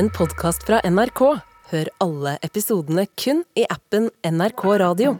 [0.00, 1.20] en podcast fra NRK.
[1.70, 5.16] Hør alle episodene kun i appen NRK Radio.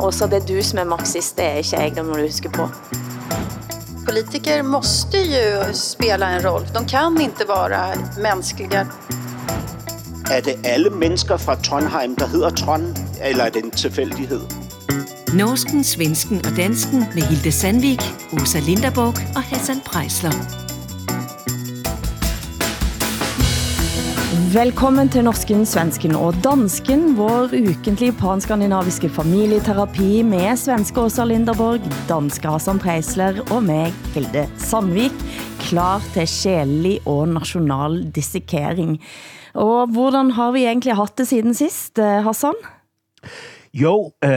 [0.00, 2.50] Åsa, det är du som är marxist, det är inte jag, det må du huska
[2.50, 2.68] på.
[4.06, 6.62] Politiker måste ju spela en roll.
[6.74, 8.86] De kan inte vara mänskliga.
[10.30, 14.40] Er det alle mennesker fra Trondheim, der hedder Trond, eller er det en tilfældighed?
[15.34, 18.02] Norsken, svensken og dansken med Hilde Sandvik,
[18.32, 20.63] Åsa Linderborg og Hassan Prejsler.
[24.54, 32.52] Velkommen til Norsken, Svensken og Dansken, vår ukentlige panskandinaviske familieterapi med svenske Åsa Linderborg, danske
[32.52, 35.16] Hassan Preisler og med Hilde Sandvik,
[35.64, 39.00] klar til sjælelig og national dissekering.
[39.58, 42.54] Og hvordan har vi egentlig haft det siden sidst, eh, Hassan?
[43.74, 44.30] Jo, øh,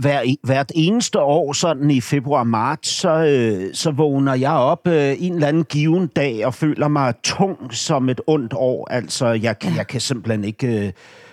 [0.00, 5.16] hver, e-, hvert eneste år, sådan i februar-marts, så, øh, så vågner jeg op øh,
[5.18, 8.88] en eller anden given dag og føler mig tung som et ondt år.
[8.90, 10.92] Altså, jeg, jeg kan simpelthen ikke øh,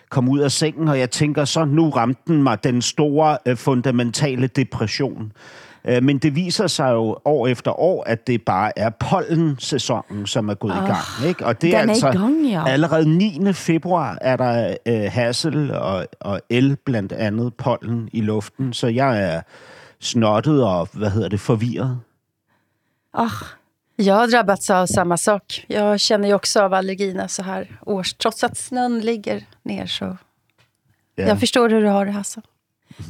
[0.09, 3.57] komme ud af sengen, og jeg tænker så, nu ramte den mig den store øh,
[3.57, 5.31] fundamentale depression.
[5.87, 10.49] Øh, Men det viser sig jo år efter år, at det bare er pollensæsonen, som
[10.49, 11.29] er gået oh, i gang.
[11.29, 11.45] Ikke?
[11.45, 12.67] Og det den er i gang, ja.
[12.67, 13.53] allerede 9.
[13.53, 19.23] februar er der øh, hassel og, og el blandt andet pollen i luften, så jeg
[19.23, 19.41] er
[19.99, 21.99] snottet og, hvad hedder det, forvirret.
[23.13, 23.31] Ah,
[23.97, 25.65] Jag har drabbats av samma sak.
[25.67, 28.13] Jag känner ju också av allergierna så här års.
[28.13, 30.17] Trots att snön ligger ner så...
[31.15, 31.27] Ja.
[31.27, 32.43] Jag förstår hur du har det, Hassan.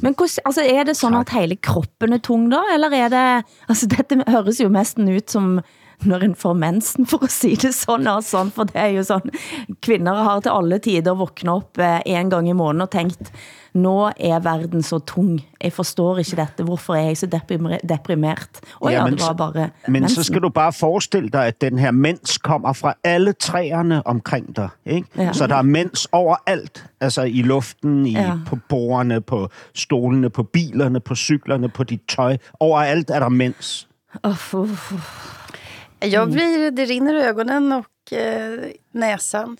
[0.02, 2.62] Men hvordan, altså, er det sådan, at hele kroppen er tung da?
[2.74, 3.26] Eller er det,
[3.68, 5.60] altså dette høres jo mesten ut som
[6.04, 9.02] når en får mensen, for at sige det sådan og sådan, for det er jo
[9.02, 9.30] sådan,
[9.82, 13.32] kvinder har til alle tider våknet op eh, en gang i måneden og tænkt,
[13.76, 15.40] nå er verden så tung.
[15.62, 16.64] Jeg forstår ikke dette.
[16.64, 18.60] Hvorfor er jeg så deprimer- deprimert?
[18.80, 20.16] Og ja, Ja, men det var så- bare Men mensen.
[20.16, 24.56] så skal du bare forestille dig, at den her mens kommer fra alle træerne omkring
[24.56, 24.68] dig.
[24.86, 25.08] Ikke?
[25.18, 25.32] Ja.
[25.32, 26.84] Så der er mens overalt.
[27.00, 28.32] Altså i luften, i, Ja.
[28.46, 32.36] på bordene, på stolene, på bilerne, på cyklerne, på dit tøj.
[32.60, 33.88] Overalt er der mens.
[34.24, 35.32] Uff, uff, uff.
[36.02, 38.58] Jag blir, det rinner i ögonen och eh,
[38.94, 39.56] näsan.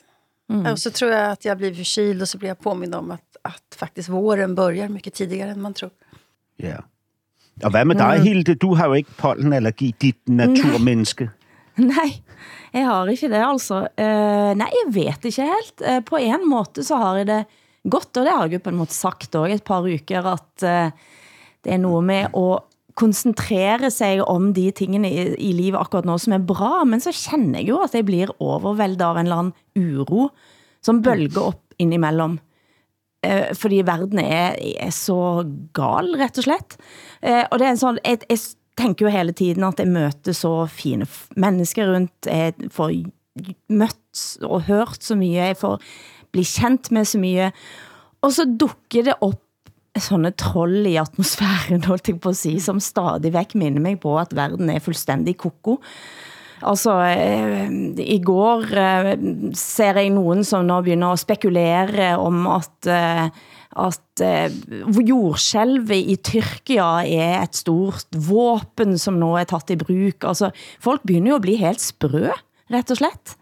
[0.72, 3.35] Och så tror jag att jag blir förkyld och så blir jag påmind om att
[3.76, 5.90] faktiskt våren börjar mycket tidigare än man tror.
[6.56, 6.82] Ja.
[7.64, 8.54] Og hvad med dig, Hilde?
[8.54, 11.30] Du har jo ikke pollenallergi, dit naturmenneske.
[11.76, 12.20] Nej,
[12.72, 13.82] jeg har ikke det altså.
[13.96, 15.84] Uh, nej, jeg vet ikke helt.
[15.84, 17.42] Uh, på en måte så har jeg det
[17.88, 20.64] godt, og det har jeg jo på en måte sagt også et par uker, at
[20.64, 20.90] uh,
[21.64, 22.64] det er noget med at
[22.96, 27.12] koncentrere sig om de tingene i, i livet akkurat nå som er bra, men så
[27.12, 30.30] kender jeg jo at jeg blir overvældet av en eller anden uro,
[30.82, 32.38] som bølger op indimellem.
[33.24, 35.44] Eh, fordi verden er, er så
[35.76, 36.76] gal, rett og slett.
[37.22, 38.42] Eh, og det er en sånn, jeg, jeg
[38.76, 41.08] tænker jo hele tiden at jeg møter så fine
[41.40, 42.92] mennesker rundt, jeg får
[43.72, 45.80] mødt og hørt så mye, jeg får
[46.34, 47.50] bli kendt med så mye,
[48.24, 49.42] og så dukker det op
[49.96, 54.34] sådanne troll i atmosfæren, holdt jeg på at sige, som stadigvæk minder mig på, at
[54.36, 55.78] verden er fuldstændig koko.
[56.62, 57.68] Altså, eh,
[58.00, 59.12] i går eh,
[59.56, 63.26] ser jeg nogen, som nå begynder at spekulere om, at, eh,
[63.86, 64.52] at eh,
[65.96, 70.24] i Tyrkia er et stort våben, som nå er taget i bruk.
[70.24, 70.50] Altså,
[70.80, 72.30] folk begynder jo at blive helt sprø,
[72.72, 73.36] rett og slett.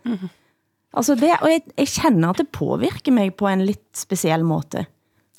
[0.95, 4.87] Altså det, og jeg, jeg känner att det påvirker mig på en lidt speciel måte.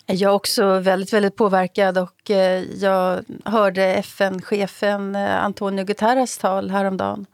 [0.08, 6.72] Jag är också väldigt, väldigt påverkad och eh, jag hörde FN-chefen eh, Antonio Guterres tal
[6.72, 7.26] häromdagen.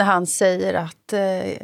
[0.00, 1.62] När han säger att eh,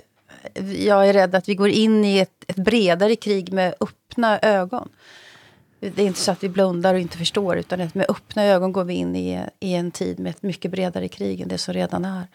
[0.86, 4.88] jag är rädd att vi går in i ett, ett bredare krig med öppna ögon.
[5.80, 8.72] Det är inte så att vi blundar och inte förstår utan att med öppna ögon
[8.72, 11.75] går vi in i, i en tid med ett mycket bredare krig än det som
[11.75, 12.26] redan är.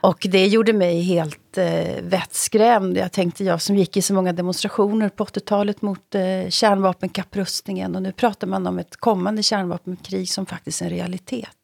[0.00, 2.96] Och det gjorde mig helt eh, vettskrämd.
[2.96, 7.96] Jag tänkte jag som gick i så många demonstrationer på 80-talet mot eh, kärnvapenkapprustningen.
[7.96, 11.57] Och nu pratar man om ett kommande kärnvapenkrig som faktiskt är en realitet.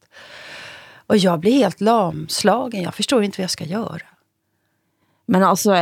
[1.06, 2.82] Och jag blir helt lamslagen.
[2.82, 4.00] Jag förstår inte vad jag ska göra.
[5.26, 5.72] Men altså,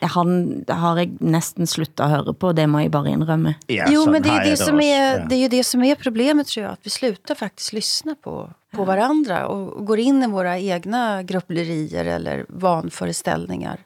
[0.00, 3.54] han har jeg næsten sluttet at høre på, det må jeg bare indrømme.
[3.66, 5.18] Ja, jo, men det är, det, jeg som Ja.
[5.28, 6.72] det är ju det som är problemet tror jag.
[6.72, 9.46] Att vi slutar faktiskt lyssna på, på varandra.
[9.46, 13.78] Och, och går in i våra egna grupplerier eller vanföreställningar.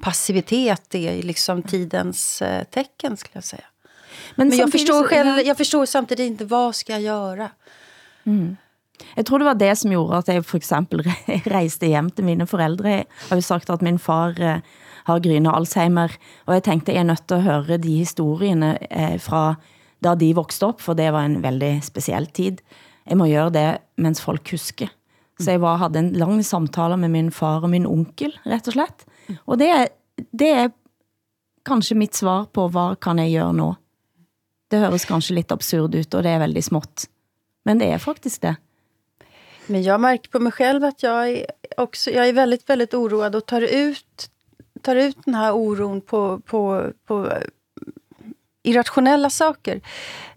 [0.00, 3.64] Passivitet är liksom tidens eh, tecken skulle jag säga.
[4.34, 5.42] Men jag samtidig förstår, så- själv, ja.
[5.42, 7.50] jag förstår samtidigt inte vad ska jag göra.
[9.16, 11.02] Jeg tror det var det som gjorde, at jeg for eksempel
[11.56, 12.88] rejste hjem til mine forældre.
[13.02, 14.60] Jeg har jo sagt, at min far eh,
[15.04, 16.16] har gryende Alzheimer,
[16.46, 19.54] og jeg tænkte, jeg er nødt til at høre de historierne eh, fra
[20.02, 22.58] da de voksede op, for det var en veldig speciel tid.
[23.06, 24.90] Jeg må gøre det, mens folk husker.
[25.40, 28.74] Så jeg var, havde en lang samtale med min far og min onkel, rett og
[28.74, 29.06] slett.
[29.46, 29.70] Og det,
[30.30, 30.68] det er
[31.66, 33.74] kanskje mitt svar på, hvad kan jeg gøre nu?
[34.70, 37.06] Det høres kanskje lidt absurd ut, og det er veldig smått.
[37.64, 38.56] Men det är faktiskt det.
[39.66, 43.36] Men jag märker på mig själv att jag är, också, jag är väldigt, väldigt oroad
[43.36, 44.30] och tar ut,
[44.82, 47.32] tar ut den här oron på, på, på
[48.62, 49.80] irrationella saker.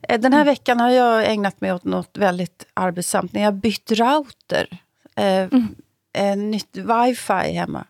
[0.02, 0.52] Eh, Den här mm.
[0.52, 3.34] veckan har jag ägnat mig åt något väldigt arbetsamt.
[3.34, 4.68] När jag bytt router,
[5.16, 5.50] eh,
[6.14, 6.52] mm.
[6.52, 7.86] nytt wifi hemma.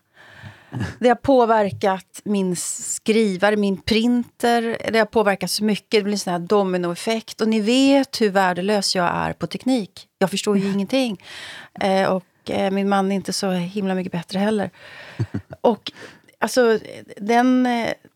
[0.98, 4.90] Det har påverkat min skrivare, min printer.
[4.92, 5.90] Det har påverkat så mycket.
[5.90, 7.40] Det blir en sån här dominoeffekt.
[7.40, 10.08] Och ni vet hur värdelös jag är på teknik.
[10.18, 11.22] Jag förstår ju ingenting.
[11.80, 14.70] Eh, och eh, min man är inte så himla mycket bättre heller.
[15.60, 15.92] Och
[16.38, 16.78] alltså,
[17.16, 17.68] den,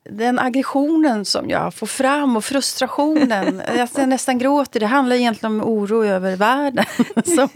[0.05, 3.63] den aggressionen som jag får fram och frustrationen.
[3.97, 4.81] jag nästan gråter.
[4.81, 6.85] Det handlar egentligen om oro över världen.
[7.25, 7.49] som,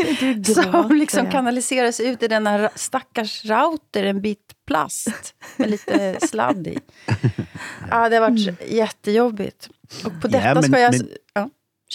[0.62, 6.78] som liksom kanaliseras ut i denna stackars router, en bit plast med lite sladd i.
[7.90, 8.56] Ja, det har varit mm.
[8.66, 9.68] jättejobbigt.
[10.04, 10.92] Och på detta ja, men, ska jag...
[10.92, 11.08] Men...
[11.34, 11.50] Ja.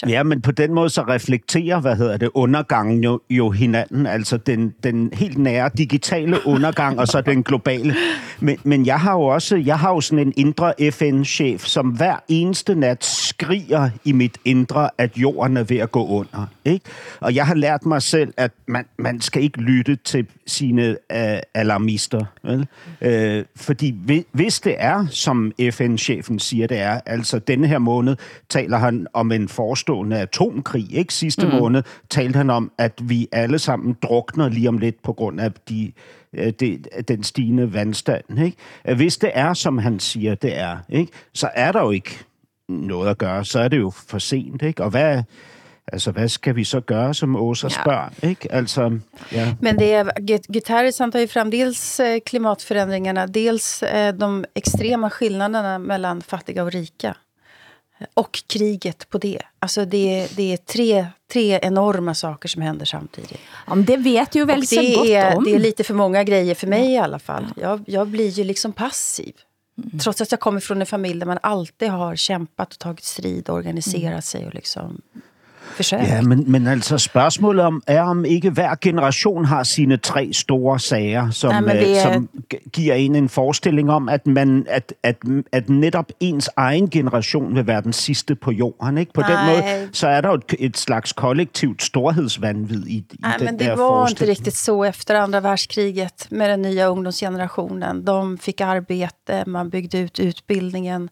[0.08, 4.36] Ja, men på den måde så reflekterer, hvad hedder det, undergangen jo, jo hinanden, altså
[4.36, 7.94] den, den helt nære digitale undergang, og så den globale.
[8.40, 12.16] Men, men jeg har jo også, jeg har jo sådan en indre FN-chef, som hver
[12.28, 16.46] eneste nat skriger i mit indre, at jorden er ved at gå under.
[16.64, 16.84] Ikke?
[17.20, 21.38] Og jeg har lært mig selv, at man, man skal ikke lytte til sine øh,
[21.54, 22.24] alarmister.
[22.42, 22.66] Vel?
[23.00, 23.94] Øh, fordi
[24.32, 28.16] hvis det er, som FN-chefen siger, det er, altså denne her måned
[28.48, 29.48] taler han om en
[29.90, 30.94] forestående atomkrig.
[30.94, 31.14] Ikke?
[31.14, 31.52] Sidste mm.
[31.52, 35.52] måned talte han om, at vi alle sammen drukner lige om lidt på grund af
[35.68, 35.92] de
[36.32, 38.24] øh, det, den stigende vandstand.
[38.44, 38.56] Ikke?
[38.96, 41.12] Hvis det er, som han siger, det er, ikke?
[41.34, 42.18] så er der jo ikke
[42.68, 43.44] noget at gøre.
[43.44, 44.62] Så er det jo for sent.
[44.62, 44.84] Ikke?
[44.84, 45.22] Og hvad,
[45.92, 47.82] Altså, hvad skal vi så gøre, som Åsa ja.
[47.82, 48.08] spørger?
[48.22, 48.52] Ikke?
[48.52, 48.98] Altså,
[49.32, 49.54] ja.
[49.60, 50.04] Men det är,
[50.52, 56.74] Guterres tar ju fram dels eh, klimatförändringarna, dels eh, de extrema skillnaderna mellan fattiga och
[56.74, 57.14] rika.
[58.14, 59.42] Och kriget på det.
[59.58, 63.40] Alltså det, det är tre, tre enorma saker som händer samtidigt.
[63.66, 65.44] Ja, men det vet ju väl så gott är, om.
[65.44, 67.46] Det är lite för många grejer för mig i alla fall.
[67.56, 69.34] Jag, jag blir ju liksom passiv.
[69.84, 69.98] Mm.
[69.98, 73.48] Trots att jag kommer från en familj där man alltid har kämpat och tagit strid
[73.48, 74.22] och organiserat mm.
[74.22, 75.00] sig och liksom
[75.70, 76.02] forsøgt.
[76.02, 80.78] Ja, men, men altså spørgsmålet om, er, om ikke hver generation har sine tre store
[80.78, 82.12] sager, som, ja, det er...
[82.12, 82.28] som
[82.72, 85.16] giver en en forestilling om, at, man, at, at,
[85.52, 88.98] at netop ens egen generation vil være den sidste på jorden.
[88.98, 89.12] Ikke?
[89.12, 89.30] På Nej.
[89.30, 93.44] den måde, så er der jo et, et slags kollektivt storhedsvandvid i, i Nej, den
[93.46, 98.06] men det var inte riktigt så efter andra världskriget med den nya ungdomsgenerationen.
[98.06, 101.08] De fick arbete, man byggde ut utbildningen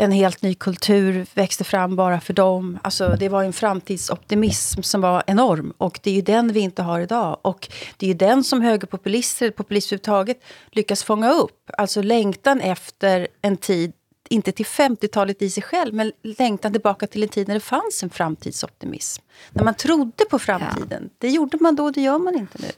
[0.00, 2.78] en helt ny kultur växte fram bara för dem.
[2.82, 5.72] Alltså, det var en framtidsoptimism som var enorm.
[5.78, 7.38] Och det är ju den vi inte har idag.
[7.42, 11.70] Och det är ju den som högerpopulister, populister överhuvudtaget, lyckas fånga upp.
[11.78, 13.92] Alltså längtan efter en tid,
[14.28, 18.02] inte till 50-talet i sig själv, men längtan tillbaka till en tid när det fanns
[18.02, 19.22] en framtidsoptimism.
[19.50, 21.02] När man trodde på framtiden.
[21.02, 21.16] Ja.
[21.18, 22.68] Det gjorde man då, det gör man inte nu.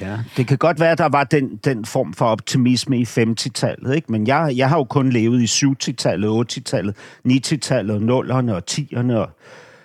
[0.00, 3.94] Ja, det kan godt være, at der var den, den form for optimisme i 50-tallet,
[3.94, 4.12] ikke?
[4.12, 6.96] men jeg, jeg har jo kun levet i 70-tallet, 80-tallet,
[7.28, 9.30] 90-tallet, 0'erne og 10'erne og,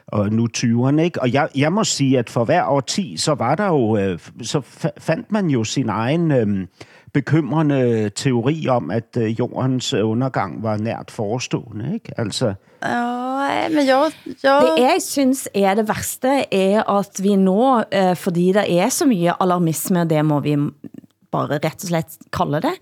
[0.07, 0.99] og nu 20'erne.
[0.99, 1.21] Ikke?
[1.21, 4.61] Og jeg, jeg må sige, at for hver årti, så var der jo, øh, så
[4.97, 6.67] fandt man jo sin egen øh,
[7.17, 11.97] bekymrende teori om, at øh, jordens undergang var nært forestående.
[11.97, 12.13] Ikke?
[12.21, 14.11] Altså, Ja, men jeg,
[14.43, 14.61] jeg...
[14.61, 19.07] Det jeg synes er det værste, er at vi nå, eh, fordi det er så
[19.09, 20.57] mye alarmisme, det må vi
[21.33, 22.75] bare rett og slett kalde det,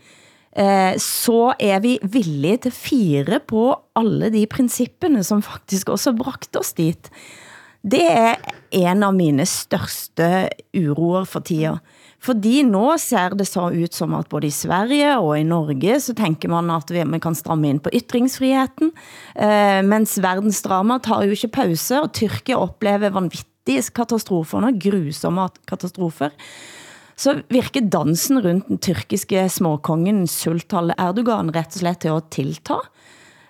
[0.59, 6.59] eh, så er vi villige til fire på alle de princippene, som faktisk også bragte
[6.59, 7.11] oss dit.
[7.85, 8.41] Det er
[8.75, 11.77] en av mine største uroer for tida.
[12.25, 16.15] Fordi nå ser det så ut som at både i Sverige og i Norge så
[16.17, 18.93] tænker man at vi, man kan stramme ind på ytringsfriheten,
[19.35, 26.33] eh, mens verdensdrama tar jo ikke pause, og Tyrkia oplever vanvittige katastrofer, og grusomme katastrofer.
[27.15, 32.81] Så virker dansen rundt den tyrkiske småkongen Sultal Erdogan rett og slett til at tilta.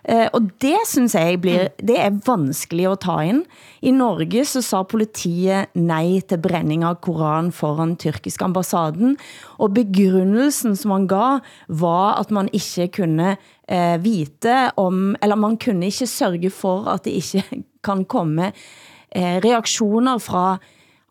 [0.06, 3.42] Uh, og det synes jeg blir, det er vanskelig at ta ind.
[3.82, 9.16] I Norge så sa politiet nej til brænding av Koran foran tyrkisk ambassaden,
[9.58, 15.58] og begrundelsen som man gav var at man ikke kunne uh, vite om, eller man
[15.58, 20.60] kunne ikke sørge for at det ikke kan komme uh, reaktioner fra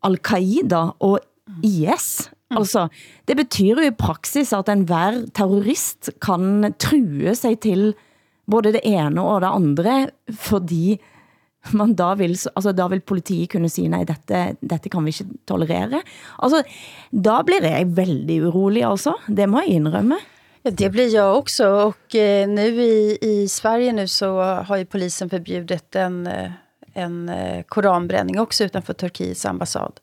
[0.06, 1.18] Al-Qaida og
[1.66, 2.30] IS.
[2.50, 2.62] Mm.
[2.62, 2.88] Altså,
[3.26, 7.94] det betyder jo i praksis at en hver terrorist kan true sig til
[8.46, 9.96] både det ene og det andre,
[10.36, 10.98] fordi
[11.72, 15.38] man da vil, altså da vil politiet kunne sige, nej, dette, dette kan vi ikke
[15.48, 16.02] tolerere.
[16.44, 16.60] Altså,
[17.10, 19.14] da blir jeg veldig urolig, altså.
[19.26, 20.20] Det må jeg indrømme.
[20.66, 21.68] Ja, det blir jag också.
[21.68, 26.50] Och eh, nu i, i Sverige nu så har ju polisen förbjudit en, eh,
[26.94, 30.00] en eh, koranbränning också utanför Turkiets ambassad.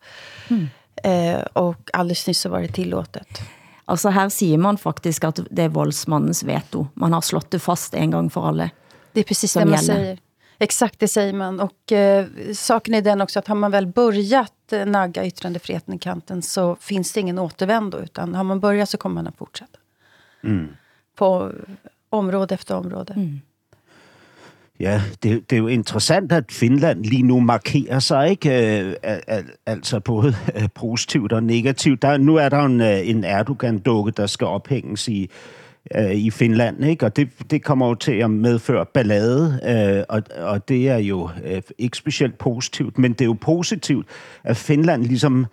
[0.50, 0.70] Mm.
[1.04, 3.42] Eh, och alldeles nyss så var det tillåtet.
[3.86, 6.88] Altså her siger man faktisk at det er voldsmandens veto.
[6.94, 8.70] Man har slået det fast en gang for alle.
[9.14, 9.94] Det är precis det man gäller.
[9.94, 10.20] säger.
[10.60, 11.60] Exakt det säger man.
[11.60, 16.00] Och eh, saken är den också att har man väl börjat eh, nagga yttrandefriheten i
[16.00, 17.98] kanten så finns det ingen återvändo.
[17.98, 19.80] Utan har man börjat så kommer man att fortsätta.
[20.44, 20.68] Mm.
[21.16, 21.52] På
[22.10, 23.14] område efter område.
[23.14, 23.42] Mm.
[24.82, 28.80] Ja, det, det er jo interessant, at Finland lige nu markerer sig, ikke?
[28.82, 32.02] Øh, al, altså både øh, positivt og negativt.
[32.02, 35.30] Der, nu er der en, øh, en Erdogan-dukke, der skal ophænges i,
[35.96, 37.06] øh, i Finland, ikke?
[37.06, 41.30] og det, det kommer jo til at medføre ballade, øh, og, og det er jo
[41.46, 44.08] øh, ikke specielt positivt, men det er jo positivt,
[44.44, 45.46] at Finland ligesom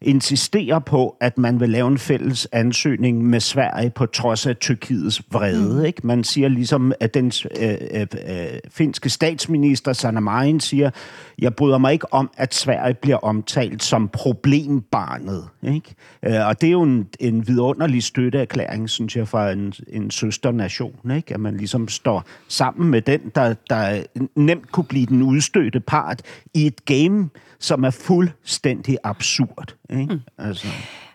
[0.00, 5.22] insisterer på, at man vil lave en fælles ansøgning med Sverige på trods af Tyrkiets
[5.32, 5.78] vrede.
[5.78, 5.84] Mm.
[5.84, 6.06] Ikke?
[6.06, 10.90] Man siger ligesom, at den øh, øh, øh, finske statsminister Sanna Marin siger,
[11.38, 15.44] jeg bryder mig ikke om, at Sverige bliver omtalt som problembarnet.
[15.62, 15.94] Ikke?
[16.22, 21.10] Øh, og det er jo en, en vidunderlig støtteerklæring, synes jeg, fra en, en søsternation.
[21.16, 21.34] Ikke?
[21.34, 24.02] At man ligesom står sammen med den, der, der
[24.36, 26.22] nemt kunne blive den udstødte part
[26.54, 29.74] i et game, som er fuldstændig absurd.
[29.90, 30.12] Ikke?
[30.12, 30.20] Mm.
[30.38, 30.66] Altså.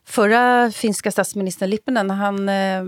[0.06, 2.84] Förra finska statsministern Lipponen, han, eh,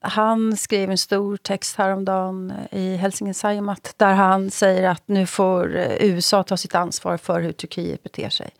[0.00, 5.76] han skrev en stor text häromdagen i Helsingin Sanomat där han säger att nu får
[6.00, 8.50] USA ta sitt ansvar för hur Turkiet beter sig.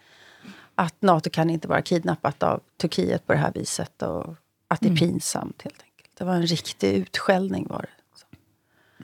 [0.75, 4.35] Att NATO kan inte vara kidnappat av Turkiet på det här viset och
[4.69, 4.99] att det är mm.
[4.99, 6.11] pinsamt helt enkelt.
[6.19, 7.89] Det var en riktig utskällning var det.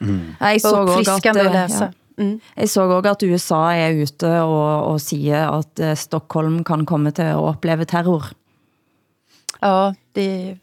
[0.01, 0.35] Mm.
[0.41, 1.85] Jag såg uppfriskande att, läsa.
[1.85, 2.00] Ja.
[2.21, 2.37] Mm.
[2.57, 7.11] Jeg så også at USA er ute og, og siger at uh, Stockholm kan komme
[7.11, 8.33] til at opleve terror.
[9.63, 10.59] Ja, det,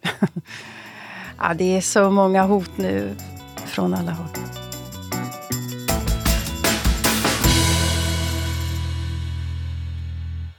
[1.41, 3.15] ja, det är så många hot nu
[3.65, 4.27] från alla håll.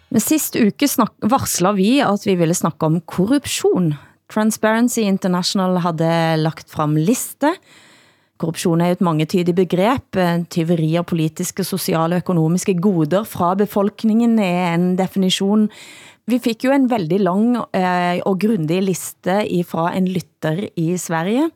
[0.09, 1.13] Men sist uke snak
[1.75, 3.95] vi at vi ville snakke om korruption.
[4.33, 7.55] Transparency International havde lagt frem liste
[8.39, 10.15] Korruption er et mangetydig begreb.
[10.17, 15.67] Eh, tyveri av politiske, sociale og økonomiske goder fra befolkningen er en definition.
[16.29, 21.49] Vi fik jo en veldig lang eh, og grundig liste fra en lytter i Sverige,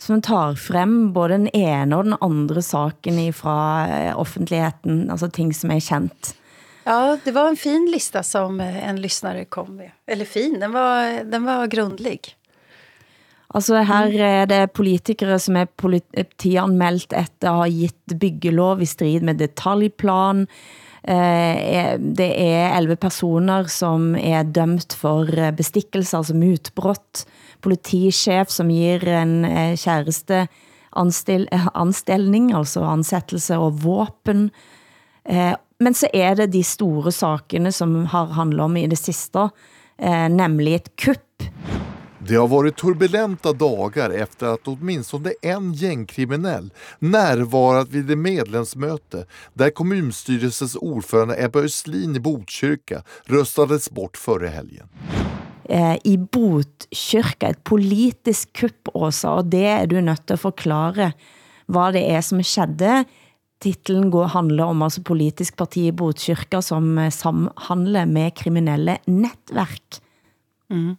[0.00, 5.54] som tar frem både den ene og den andre saken fra eh, offentligheten, altså ting
[5.56, 6.34] som er kendt.
[6.84, 9.92] Ja, det var en fin lista som en lyssnare kom med.
[10.10, 12.34] Eller fin, den var, den var grundlig.
[13.50, 19.26] Altså her er det politikere, som er politianmeldt etter at have givet byggelov i strid
[19.26, 20.44] med detaljplan.
[21.02, 25.26] Eh, det er 11 personer, som er dømt for
[25.58, 27.24] bestikkelse, altså mutbrott.
[27.64, 30.44] Politichef, som giver en eh, kæreste
[30.96, 34.52] anstil, anstelling, altså ansættelse og våpen.
[35.26, 39.48] Eh, men så er det de store sakene, som har handlet om i det sidste,
[40.00, 41.79] nemlig et kupp
[42.30, 49.70] det har varit turbulenta dagar efter att åtminstone en gängkriminell närvarat vid ett medlemsmöte där
[49.70, 54.88] kommunstyrelsens ordförande Ebba Östlin i Botkyrka röstades bort förra helgen.
[55.64, 61.12] Eh, I Botkyrka, ett politisk kupp, Åsa, og det er du nødt til at forklare,
[61.66, 63.04] hvad det er som skedde.
[63.60, 70.02] Titlen går handler om altså politisk parti i Botkyrka som eh, samhandler med kriminelle netværk.
[70.70, 70.94] Mm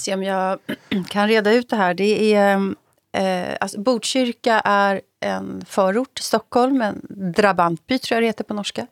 [0.00, 0.58] se om jag
[1.08, 1.94] kan reda ut det här.
[1.94, 2.76] Det är, ehm,
[3.12, 8.54] eh, alltså Botkyrka är en förort till Stockholm, en drabantby tror jag det heter på
[8.54, 8.86] norska.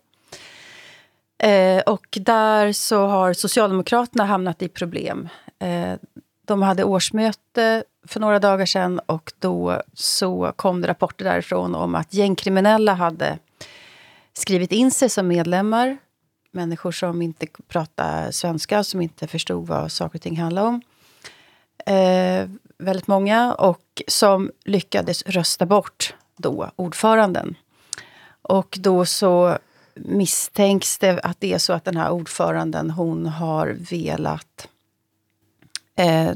[1.38, 5.28] Eh, och där så har Socialdemokraterna hamnat i problem.
[5.58, 5.94] Eh,
[6.46, 11.94] de hade årsmöte för några dagar sedan och då så kom det rapporter därifrån om
[11.94, 13.38] att gängkriminella hade
[14.32, 15.98] skrivit in sig som medlemmar.
[16.50, 20.82] Människor som inte pratar svenska, som inte förstod vad saker och ting handlade om
[21.88, 27.56] eh, väldigt många och som lyckades rösta bort då ordföranden.
[28.42, 29.58] Och då så
[29.94, 34.68] misstänks det att det är så att den här ordföranden hon har velat
[35.96, 36.30] eh,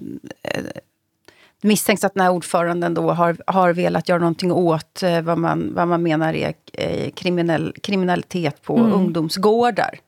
[1.60, 5.74] misstänks att den här ordföranden då har, har velat göra någonting åt eh, vad, man,
[5.74, 8.92] vad man menar är eh, kriminell, kriminalitet på mm.
[8.92, 9.98] ungdomsgårdar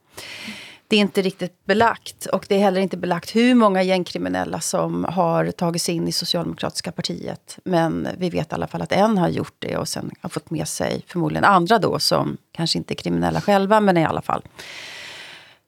[0.87, 2.25] det är inte riktigt belagt.
[2.25, 6.11] Och det är heller inte belagt hur många gängkriminella som har tagit sig in i
[6.11, 7.59] Socialdemokratiska partiet.
[7.63, 10.49] Men vi vet i alla fall att en har gjort det och sen har fått
[10.49, 14.41] med sig förmodligen andra då som kanske inte är kriminella själva, men i alla fall.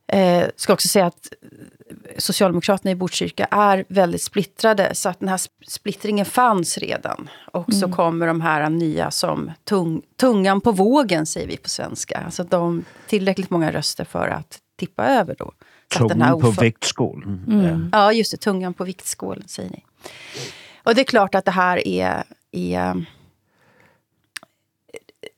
[0.08, 1.34] Eh, ska också säga att
[2.18, 4.96] Socialdemokraterna i Botkyrka är väldigt splittrade.
[4.96, 7.30] Så att den här splittringen fanns redan.
[7.52, 12.22] Och så kommer de här nya som tung, tungan på vågen, säger vi på svenska.
[12.26, 15.54] Alltså de tillräckligt många röster för att tippa över då.
[15.94, 17.44] Så att den här Tungen på oför- vægtskålen.
[17.48, 17.90] Mm.
[17.92, 18.38] Ja, just det.
[18.38, 19.84] Tungan på viktskålen, säger ni.
[20.84, 22.24] Och det är klart att det här är...
[22.52, 23.06] är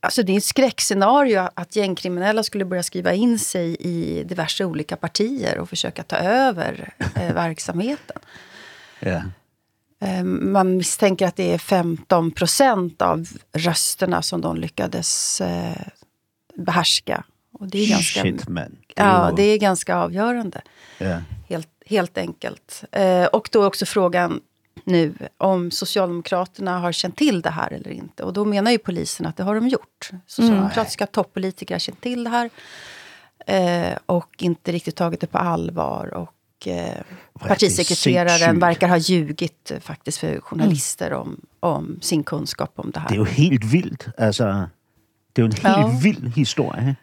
[0.01, 4.95] alltså det är ett skräckscenario att gängkriminella skulle börja skriva in sig i diverse olika
[4.95, 8.17] partier och försöka ta över eh, verksamheten.
[8.99, 9.21] Ja.
[10.01, 15.87] Eh, man misstänker att det är 15 procent av rösterna som de lyckades eh,
[16.55, 17.23] behärska.
[17.53, 18.77] Och det är ganska, Shit, mand.
[18.95, 20.61] Ja, det är ganska avgörande
[20.97, 21.21] ja.
[21.49, 22.83] helt, helt enkelt.
[22.91, 24.41] Eh, och då är också frågan
[24.83, 28.23] nu om Socialdemokraterna har känt till det här eller inte.
[28.23, 30.09] Och då menar ju polisen att det har de gjort.
[30.27, 32.49] Socialdemokratiska toppolitiker har känt till det här.
[33.47, 36.13] Eh, och inte riktigt tagit det på allvar.
[36.13, 37.01] Och eh,
[37.39, 43.09] partisekreteraren verkar ha ljugit eh, faktiskt för journalister om, om sin kunskap om det här.
[43.09, 44.07] Det er jo helt vildt.
[44.17, 44.69] Altså,
[45.33, 45.99] det jo en helt Ja.
[46.03, 46.95] vild historie.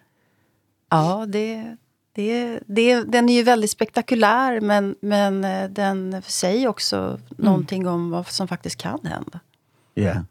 [0.90, 1.76] Ja, det,
[2.16, 8.10] det, det, den är ju väldigt spektakulär men, men eh, den säger också någonting om
[8.10, 9.40] vad som faktiskt kan hända.
[9.94, 10.22] Ja.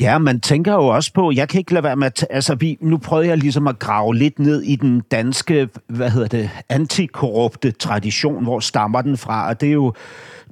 [0.00, 2.78] Ja, man tænker jo også på, jeg kan ikke lade være med at, altså vi,
[2.80, 7.70] nu prøvede jeg ligesom at grave lidt ned i den danske, hvad hedder det, antikorrupte
[7.70, 9.94] tradition, hvor stammer den fra, og det er jo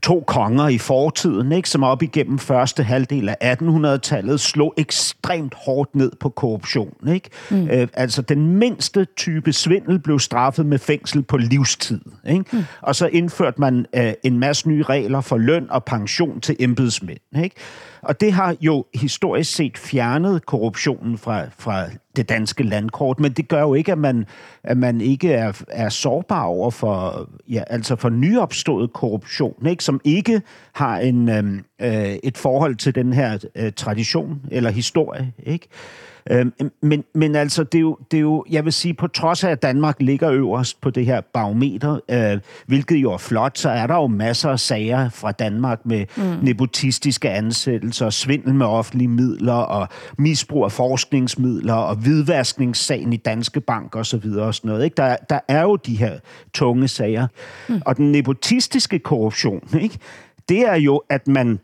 [0.03, 5.95] to konger i fortiden, ikke, som op igennem første halvdel af 1800-tallet slog ekstremt hårdt
[5.95, 6.95] ned på korruption.
[7.09, 7.31] Ikke?
[7.51, 7.69] Mm.
[7.71, 12.01] Øh, altså den mindste type svindel blev straffet med fængsel på livstid.
[12.29, 12.45] Ikke?
[12.53, 12.65] Mm.
[12.81, 17.19] Og så indførte man øh, en masse nye regler for løn og pension til embedsmænd.
[17.43, 17.57] Ikke?
[18.03, 21.85] Og det har jo historisk set fjernet korruptionen fra, fra
[22.17, 24.27] det danske landkort, men det gør jo ikke, at man,
[24.63, 29.85] at man ikke er, er sårbar over for, ja, altså for nyopstået korruption, ikke?
[29.85, 35.33] som ikke har en, øhm, øh, et forhold til den her øh, tradition eller historie.
[35.39, 35.69] Ikke?
[36.31, 39.45] Øhm, men, men altså, det er, jo, det er jo, jeg vil sige, på trods
[39.45, 43.71] af, at Danmark ligger øverst på det her barometer, øh, hvilket jo er flot, så
[43.71, 46.23] er der jo masser af sager fra Danmark med mm.
[46.43, 49.89] nepotistiske ansættelser, svindel med offentlige midler og
[50.19, 54.85] misbrug af forskningsmidler og hvidvaskningssagen i Danske Bank og så videre og sådan noget.
[54.85, 54.95] Ikke?
[54.95, 56.19] Der, der er jo de her
[56.55, 57.27] tunge sager.
[57.69, 57.83] Mm.
[57.87, 59.99] Og den nepotistiske korruption, ikke?
[60.49, 61.59] det er jo, at man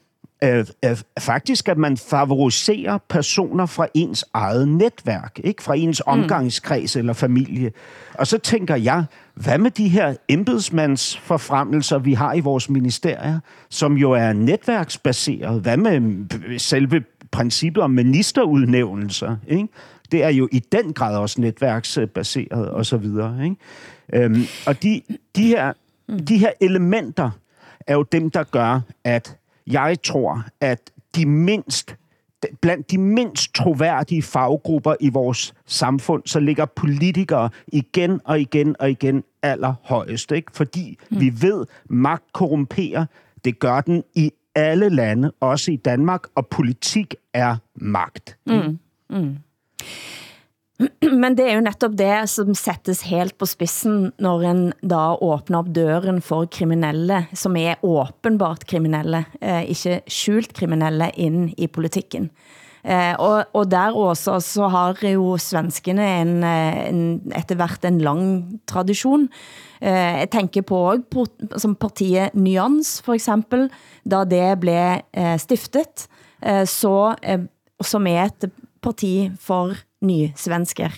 [0.44, 6.96] øh, øh, faktisk, at man favoriserer personer fra ens eget netværk, ikke fra ens omgangskreds
[6.96, 7.72] eller familie.
[8.14, 9.04] Og så tænker jeg,
[9.34, 15.60] hvad med de her embedsmandsforfremmelser, vi har i vores ministerier, som jo er netværksbaseret?
[15.60, 19.36] Hvad med selve princippet om ministerudnævnelser?
[19.48, 19.68] Ikke?
[20.12, 23.44] Det er jo i den grad også netværksbaseret og så videre.
[23.44, 23.56] Ikke?
[24.12, 25.00] Øhm, og de,
[25.36, 25.72] de, her,
[26.28, 27.30] de her elementer
[27.86, 31.96] er jo dem, der gør, at jeg tror, at de mindst
[32.60, 38.90] blandt de mindst troværdige faggrupper i vores samfund, så ligger politikere igen og igen og
[38.90, 40.32] igen allerhøjest.
[40.32, 40.52] Ikke?
[40.52, 41.20] Fordi mm.
[41.20, 43.06] vi ved, magt korrumperer.
[43.44, 48.36] Det gør den i alle lande, også i Danmark, og politik er magt.
[48.46, 48.78] Mm.
[51.22, 55.60] Men det er jo netop det som sættes helt på spidsen, når en da åbner
[55.60, 62.30] op døren for kriminelle, som er åbenbart kriminelle, eh, ikke skjult kriminelle, ind i politikken.
[62.84, 66.98] Eh, og, og der også så har jo svenskene en, en,
[67.32, 68.24] etter hvert en lang
[68.68, 69.28] tradition.
[69.80, 71.24] Eh, jeg tænker på på,
[71.56, 73.70] som partiet Nyans, for eksempel,
[74.04, 76.08] da det blev eh, stiftet,
[76.42, 77.46] eh, så, eh,
[77.80, 78.50] som er et
[78.84, 80.92] parti for nysvensker.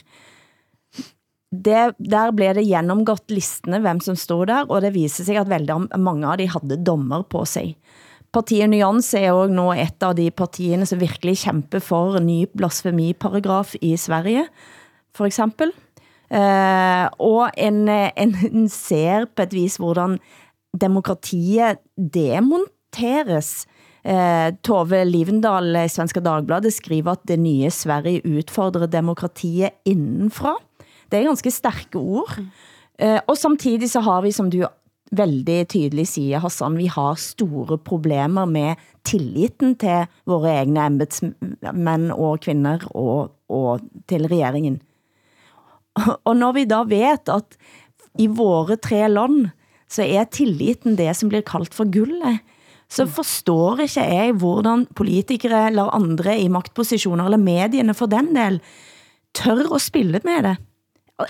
[1.56, 5.48] Det, der blev det gennemgått listene, hvem som stod der, og det viser sig, at
[5.48, 7.76] veldig mange av de havde dommer på sig.
[8.34, 12.42] Partiet Nyans er jo nå et av de partiene som virkelig kæmper for en ny
[12.52, 14.44] blasfemiparagraf i Sverige,
[15.16, 15.72] for eksempel.
[16.26, 20.18] Eh, og en, en, en ser på et vis, hvordan
[20.76, 23.64] demokratiet demonteres.
[24.06, 30.54] Eh, Tove Livendal i Svenska Dagbladet skriver, at det nye Sverige udfordrer demokratiet indenfra.
[31.10, 32.38] Det er ganske stærke ord.
[32.98, 34.62] Eh, og samtidig så har vi, som du
[35.16, 42.40] veldig tydeligt siger, Hassan, vi har store problemer med tilliten til våre egne embedsmænd og
[42.42, 44.80] kvinder og, og til regeringen.
[46.26, 47.58] Og når vi da vet, at
[48.18, 49.48] i våre tre land,
[49.88, 52.42] så er tilliten det, som bliver kaldt for guldet,
[52.88, 58.60] så forstår ikke jeg, hvordan politikere eller andre i magtpositioner, eller medierne for den del,
[59.34, 60.56] tør at spille med det.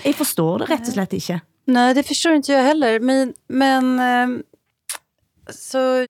[0.03, 1.39] Jeg forstår det rett og slett ikke.
[1.67, 2.99] Nej, det förstår inte jag heller.
[2.99, 4.41] Men, men eh,
[5.49, 6.05] så,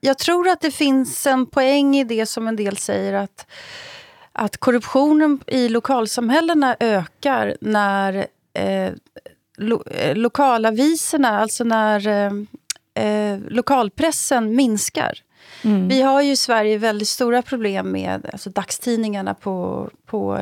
[0.00, 3.46] jag tror att det finns en poäng i det som en del säger att,
[4.32, 8.92] att korruptionen i lokalsamhällena ökar när eh,
[9.58, 12.32] lo, eh, lokalaviserna, alltså när eh,
[12.94, 15.18] eh, lokalpressen minskar.
[15.64, 15.88] Mm.
[15.88, 20.38] Vi har ju i Sverige väldigt stora problem med alltså, dagstidningarna på, på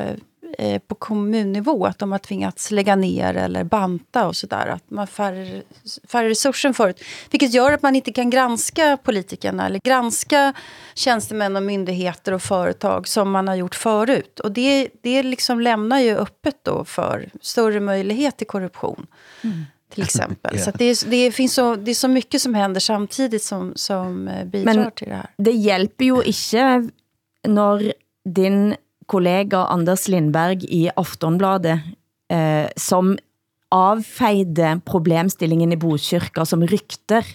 [0.59, 4.67] eh, på kommunnivå, att de har tvingats lägga ner eller banta och sådär.
[4.67, 5.63] Att man har färre,
[6.09, 7.01] färre resurser förut.
[7.31, 10.53] Vilket gör att man inte kan granska politikerna eller granska
[10.95, 14.41] tjänstemän och myndigheter och företag som man har gjort förut.
[14.41, 19.07] Och det, det liksom lämnar ju öppet då för större möjlighet till korruption.
[19.45, 19.65] Mm.
[19.91, 20.55] Till exempel.
[20.55, 20.65] yeah.
[20.65, 24.45] Så det, det, finns så, det är så mycket som händer samtidigt som, som eh,
[24.45, 25.31] bidrar Men till det här.
[25.37, 26.89] det hjälper ju inte
[27.49, 27.93] när
[28.25, 28.75] din
[29.07, 31.81] kollega Anders Lindberg i Aftonbladet,
[32.33, 33.19] eh, som
[33.71, 37.27] avfejde problemstillingen i Botkyrka som rykter,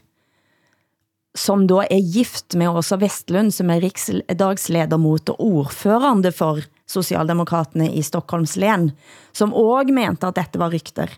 [1.37, 8.03] som då er gift med Åsa Vestlund, som er riksdagsledamot og ordførende for Socialdemokraterne i
[8.03, 8.91] Stockholms län,
[9.31, 11.11] som også mente at dette var rykter.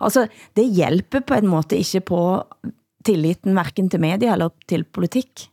[0.00, 0.26] Altså,
[0.56, 2.20] det hjælper på en måte ikke på
[3.04, 5.50] tilliten hverken til media eller til politik.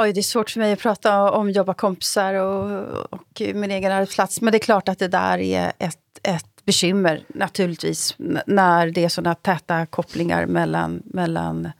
[0.00, 4.40] Oj, det är svårt för mig att prata om jobbarkompisar och, och min egen arbetsplats.
[4.40, 8.14] Men det är klart att det där är ett, ett bekymmer naturligtvis.
[8.46, 11.70] När det är sådana täta kopplingar mellan, mellan,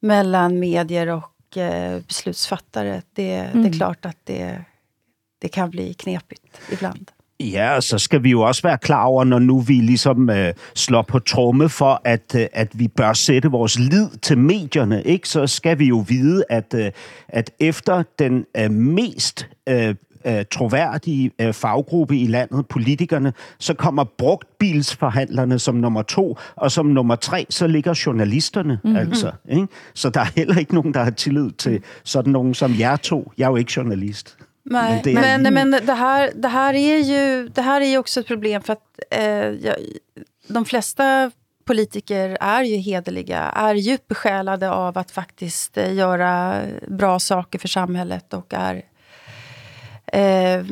[0.00, 3.02] mellan medier och eh, beslutsfattare.
[3.12, 3.62] Det, mm.
[3.62, 4.64] det är klart att det,
[5.38, 7.10] det kan bli knepigt ibland.
[7.40, 11.02] Ja, så skal vi jo også være klar over, når nu vi ligesom øh, slår
[11.02, 15.28] på tromme for, at, øh, at vi bør sætte vores lid til medierne, ikke?
[15.28, 16.90] så skal vi jo vide, at, øh,
[17.28, 19.94] at efter den øh, mest øh,
[20.26, 26.86] øh, troværdige øh, faggruppe i landet, politikerne, så kommer brugtbilsforhandlerne som nummer to, og som
[26.86, 28.96] nummer tre, så ligger journalisterne mm-hmm.
[28.96, 29.32] altså.
[29.48, 29.66] Ikke?
[29.94, 33.32] Så der er heller ikke nogen, der har tillid til sådan nogen som jer to.
[33.38, 34.36] Jeg er jo ikke journalist.
[34.70, 37.84] Nej, men, det, men, men, men det, här, det, här är ju, det här är
[37.84, 39.76] ju också ett problem för att eh, jag,
[40.46, 41.30] de flesta
[41.64, 47.68] politiker är ju hederliga, är djupt besjälade av att faktiskt eh, göra bra saker för
[47.68, 48.82] samhället och är
[50.06, 50.64] eh,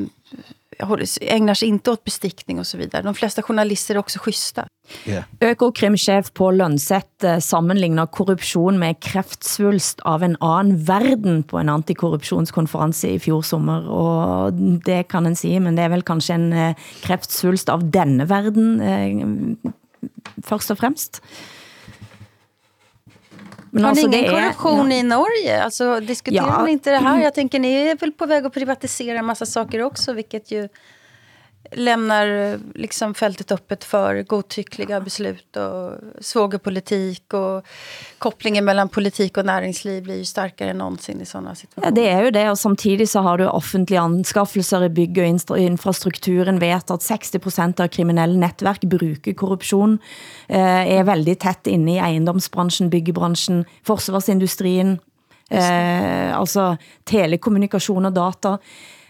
[1.21, 3.03] ägnar sig inte åt bestickning och så vidare.
[3.03, 4.67] De flesta journalister är också schyssta.
[5.05, 5.25] Yeah.
[5.41, 13.09] Økokrimchef på Lønseth eh, sammenligner korruption med kræftsvulst av en anden verden på en antikorruptionskonference
[13.09, 14.53] i fjor sommer, og
[14.87, 18.81] det kan en sige, men det er vel kanskje en eh, kræftsvulst av denne verden
[18.81, 19.73] eh,
[20.45, 21.21] først og fremmest.
[23.71, 24.97] Men Har alltså, ni ingen korruption ja.
[24.97, 25.65] i Norge?
[25.65, 26.59] Alltså, diskuterar ja.
[26.59, 27.23] man inte det här?
[27.23, 30.69] Jag tänker, ni är väl på väg att privatisera en massa saker också, vilket ju
[31.73, 37.67] lämnar liksom fältet öppet för godtyckliga beslut och svågerpolitik och
[38.19, 41.87] kopplingen mellan politik och näringsliv blir ju starkare än någonsin i sådana situationer.
[41.87, 45.59] Ja, det är ju det, och samtidigt så har du offentliga anskaffelser i bygg och
[45.59, 46.59] infrastrukturen.
[46.59, 49.99] Vet att 60% av kriminelle netværk bruger korruption,
[50.49, 54.99] eh, er väldigt tätt inne i ejendomsbranschen, byggebranschen, forsvarsindustrien,
[55.51, 58.59] eh, altså telekommunikation og data.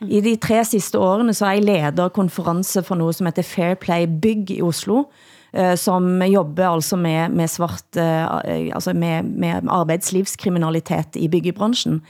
[0.07, 3.75] I de tre sidste årene så har jeg leder konference for noget som heter Fair
[3.81, 5.09] Play Bygg i Oslo,
[5.53, 12.03] eh, som jobber altså med, med svart, eh, altså med, med arbejdslivskriminalitet i byggebranchen.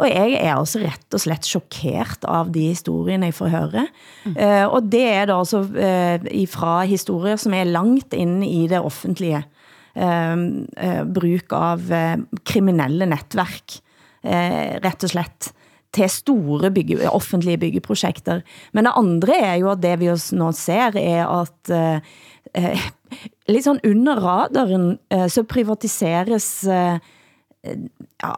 [0.00, 3.82] Og jeg er også rett og slett chokeret av de historierne jeg får høre.
[4.24, 4.36] Mm.
[4.38, 9.42] Uh, og det er da altså uh, historier som er langt inde i det offentlige.
[9.92, 12.16] Uh, uh, bruk av uh,
[12.48, 13.76] kriminelle netværk,
[14.24, 15.50] uh, rett og slett
[15.94, 18.42] til store bygge, offentlige byggeprojekter.
[18.72, 22.86] Men det andre er jo at det vi nå ser er at eh,
[23.48, 26.98] lidt sådan under radaren eh, så privatiseres eh,
[28.22, 28.32] ja,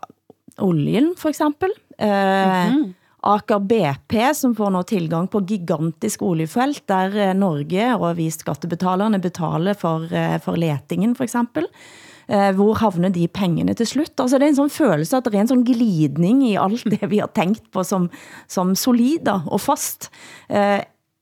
[0.58, 1.70] oljen for eksempel.
[1.98, 2.92] Eh, mm -hmm.
[3.22, 9.20] Aker BP, som får nå tilgang på gigantisk oliefelt, der eh, Norge og vi skattebetalerne
[9.20, 12.11] betaler for, eh, for letingen for eksempel eh,
[12.56, 14.14] hvor havner de pengene til slut?
[14.20, 17.10] Altså det er en sådan følelse, at det er en sådan glidning i alt det,
[17.10, 18.08] vi har tænkt på som,
[18.48, 20.08] som solida og fast,
[20.48, 20.80] eh,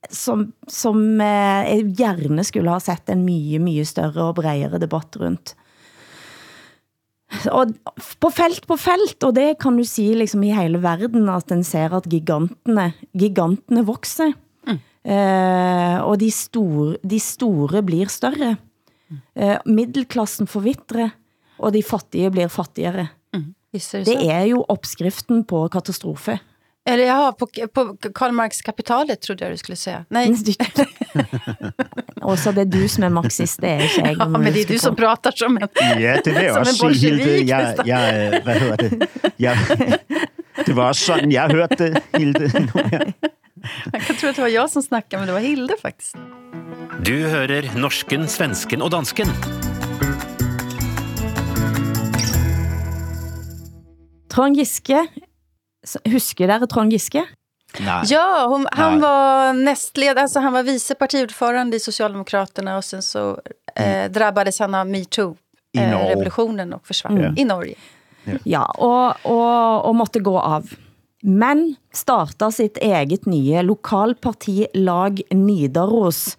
[0.09, 5.19] som, som eh, jeg gerne skulle ha sett en mye, mye større og bredere debatt
[5.19, 5.55] rundt.
[7.47, 7.71] Og
[8.19, 11.63] på felt på felt, og det kan du sige liksom i hele verden, at den
[11.63, 14.33] ser at gigantene, gigantene vokser.
[14.67, 14.81] Mm.
[15.11, 18.57] Eh, og de store, de store blir større.
[19.35, 21.11] Eh, middelklassen forvitre,
[21.59, 23.07] og de fattige blir fattigere.
[23.33, 23.53] Mm.
[23.71, 26.39] Det er jo opskriften på katastrofe.
[26.85, 30.05] Eller jaha, på, på Karl Marx kapitalet trodde jag du skulle säga.
[30.09, 30.33] Nej.
[32.21, 34.17] Og så det er du som er marxist, det er ikke jeg.
[34.17, 35.67] Ja, men det är du som pratar som en,
[36.01, 37.47] Ja, det vil jeg som en også sige, Hilde.
[37.47, 39.07] Jeg, jeg, øh, hvad hedder det?
[39.39, 39.57] Jeg,
[40.65, 42.51] det var også sådan, jeg hørte det, Hilde.
[42.91, 42.99] Ja.
[43.93, 46.15] Man kan tro att det var jag som snackade, men det var Hilde faktiskt.
[46.99, 49.29] Du hører norsken, svensken og dansken.
[54.31, 54.99] Trond Giske,
[56.11, 57.23] husker dere Trond Giske?
[57.79, 58.03] Nej.
[58.11, 59.01] Ja, hon, han Nej.
[59.01, 63.39] var nästledare, alltså han var vice partiordförande i Socialdemokraterna och sen så
[63.75, 67.75] eh, drabbades han av metoo-revolutionen och försvann i Norge.
[68.43, 70.67] Ja, og, og, og måtte gå av.
[71.23, 76.37] Men starter sitt eget nye lokalparti Lag Nidaros.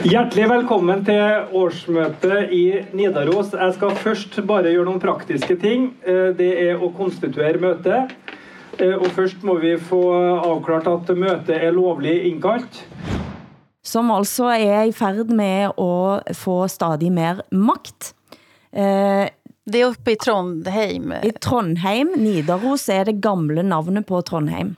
[0.00, 2.62] Hjertelig velkommen til årsmøtet i
[2.96, 3.50] Nidaros.
[3.52, 5.90] Jeg skal først bare gjøre noen praktiske ting.
[6.08, 8.14] Eh, Det er å konstituere møtet.
[8.78, 10.00] Eh, Og først må vi få
[10.40, 12.84] avklart at møtet er lovlig innkalt.
[13.82, 18.14] som altså er i færd med å få stadig mer makt.
[18.72, 19.28] Eh,
[19.66, 21.12] Det är uppe i Trondheim.
[21.12, 24.76] I Trondheim, Nidaros er det gamle navnet på Trondheim.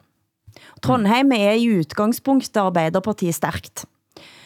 [0.82, 3.86] Trondheim er i utgangspunktet Arbeiderpartiet stærkt.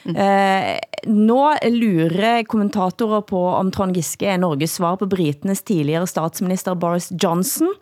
[0.06, 0.16] Mm.
[0.16, 0.78] Eh,
[1.10, 1.40] nå
[1.72, 7.72] lurer kommentatorer på om Trond Giske er Norges svar på britenes tidligere statsminister Boris Johnson.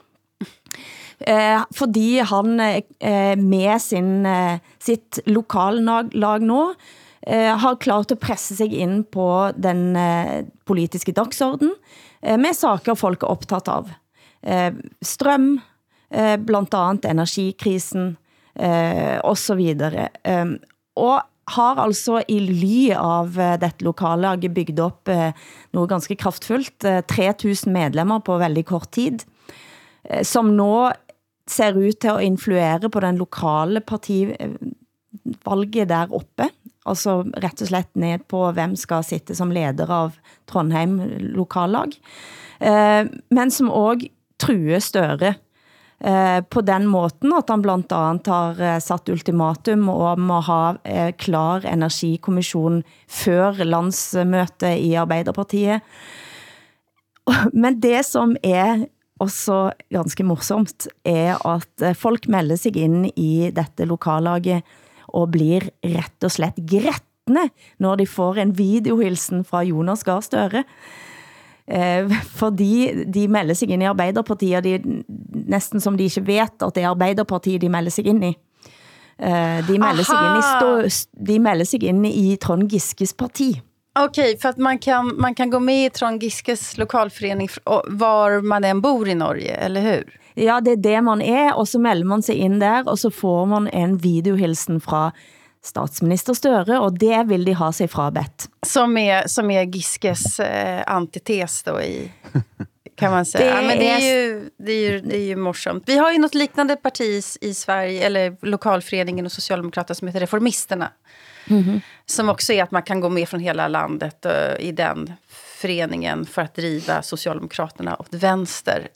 [1.19, 6.63] Eh, fordi han eh, med sin, eh, sitt lokallag nå
[7.27, 11.71] eh, har klart at presse sig ind på den eh, politiske dagsorden
[12.21, 13.93] eh, med saker folk er optaget av.
[14.43, 15.61] Eh, strøm,
[16.11, 18.17] eh, blandt andet energikrisen
[18.59, 20.11] eh, og så videre.
[20.25, 20.57] Eh,
[20.99, 25.33] og har altså i ly av eh, dette lokallaget bygget op eh,
[25.77, 29.25] noget ganske kraftfuldt, 3000 eh, medlemmer på veldig kort tid,
[30.09, 30.93] eh, som nå
[31.51, 36.49] ser ut til at influere på den lokale partivalget der oppe.
[36.89, 40.13] Altså rett og slett ned på, hvem skal sitte som leder av
[40.49, 41.01] Trondheim
[41.37, 41.93] lokallag.
[42.61, 44.09] Eh, men som også
[44.41, 45.35] truer Støre
[46.01, 50.63] Eh, på den måten at han blandt andet har sat satt ultimatum om at ha
[50.85, 55.87] eh, klar energikommission før landsmøte i Arbeiderpartiet.
[57.63, 58.89] Men det som er
[59.23, 64.67] også ganske morsomt, er at folk melder sig ind i dette lokallaget
[65.15, 67.47] og blir rett og slett grættende,
[67.79, 70.65] når de får en videohilsen fra Jonas Gahr Støre.
[71.69, 75.03] Eh, fordi de melder sig ind i Arbeiderpartiet, og de,
[75.47, 78.37] næsten som de ikke vet at det er Arbeiderpartiet, de melder sig ind i.
[79.19, 83.61] Eh, de, melder sig ind i stå, de melder sig ind i Trond Giskes parti.
[83.99, 87.49] Okej, för att man kan, man kan gå med i Trond Giskes lokalförening
[87.87, 90.19] var man än bor i Norge, eller hur?
[90.35, 93.11] Ja, det er det man er, og så melder man sig ind der, og så
[93.11, 95.11] får man en videohilsen fra
[95.65, 98.49] statsminister Støre, og det vil de ha sig frabedt.
[98.67, 102.13] Som är, som är Giskes eh, antites då i...
[102.97, 103.55] Kan man säga.
[103.55, 105.85] Det ja, men det, är ju, det, är ju, det är ju morsomt.
[105.87, 110.91] Vi har ju något liknande parti i, Sverige, eller lokalföreningen och Socialdemokraterna som heter Reformisterna.
[112.07, 116.27] Som också är att man kan gå med från hela landet eh, i den föreningen
[116.27, 118.89] för att driva Socialdemokraterna åt vänster.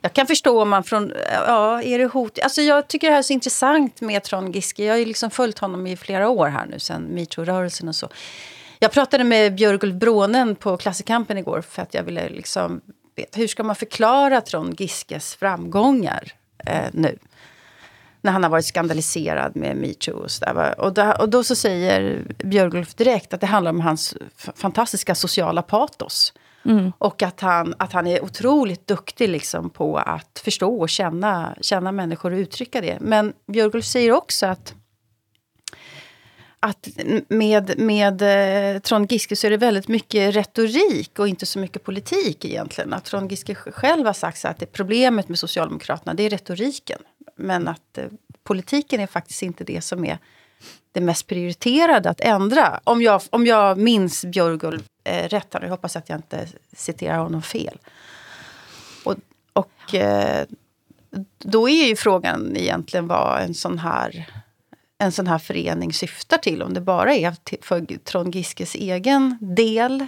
[0.00, 2.38] Jag kan förstå om man från, ja, är det hot?
[2.38, 4.84] Alltså jag tycker det här är så intressant med Trond Giske.
[4.84, 8.08] Jag har ju liksom följt honom i flera år här nu, sen metoo-rörelsen och så.
[8.78, 12.80] Jag pratade med Björgulf Brånen på Klassikampen igår för att jag ville liksom
[13.16, 16.32] veta hur ska man förklara Trond Giskes framgångar
[16.66, 17.18] eh, nu?
[18.20, 20.80] När han har varit skandaliserad med metoo och sådär.
[20.80, 24.14] Och, då, och då så säger Björgulf direkt att det handlar om hans
[24.56, 26.32] fantastiska sociala patos.
[26.64, 26.92] Mm.
[26.98, 31.92] Och att han, att han är otroligt duktig liksom på att förstå och känna, känna
[31.92, 32.98] människor och uttrycka det.
[33.00, 34.74] Men Björgulf säger också att
[36.60, 36.88] att
[37.28, 41.84] med, med eh, Trond Giske så är det väldigt mycket retorik och inte så mycket
[41.84, 42.92] politik egentligen.
[42.92, 46.98] Att Trond Giske själv har sagt så att det problemet med Socialdemokraterna det är retoriken.
[47.36, 48.04] Men att eh,
[48.44, 50.18] politiken är faktiskt inte det som är
[50.92, 52.80] det mest prioriterade att ändra.
[52.84, 57.18] Om jag, om jag minns Björgulf eh, rätt här, jag hoppas att jag inte citerar
[57.18, 57.78] honom fel.
[59.04, 59.14] Och,
[59.52, 60.46] och eh,
[61.38, 64.26] då är ju frågan egentligen vad en sån här
[64.98, 66.62] en sån här förening syftar till.
[66.62, 70.06] Om det bara är för Trond Giskes egen del eh,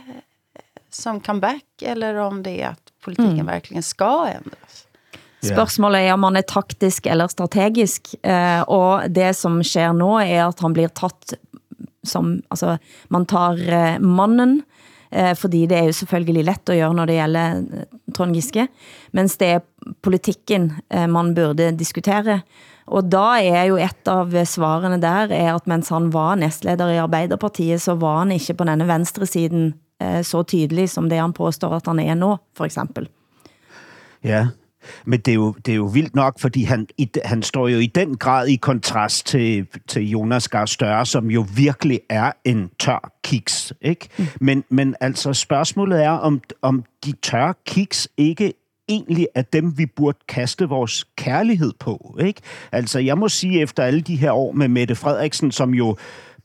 [0.91, 4.87] som comeback eller om det är att politiken verkligen ska ändras.
[5.47, 10.47] Spørgsmålet er om han er taktisk eller strategisk, eh, og det som sker nå er
[10.49, 11.37] at han blir tatt
[12.07, 12.79] som, altså
[13.13, 14.63] man tar eh, mannen
[15.17, 18.69] eh, fordi det er jo selvfølgelig let at gøre, når det gælder eh, Trond Giske,
[19.17, 19.65] mens det er
[20.03, 22.41] politikken eh, man burde diskutere.
[22.87, 27.01] Og da er jo et av svarene der, er at mens han var næstleder i
[27.03, 31.35] Arbeiderpartiet, så var han ikke på denne venstre siden eh, så tydelig som det han
[31.35, 33.09] påstår, at han er nå, for eksempel.
[34.23, 34.47] Ja,
[35.05, 37.79] men det er, jo, det er jo vildt nok, fordi han, i, han står jo
[37.79, 42.71] i den grad i kontrast til, til Jonas Gahr Større, som jo virkelig er en
[42.79, 43.73] tør kiks.
[43.81, 44.09] Ikke?
[44.19, 44.27] Mm.
[44.41, 48.53] Men, men altså spørgsmålet er, om, om de tør kiks ikke
[48.89, 52.19] egentlig er dem, vi burde kaste vores kærlighed på.
[52.21, 52.41] Ikke?
[52.73, 55.97] Altså, jeg må sige, efter alle de her år med Mette Frederiksen, som jo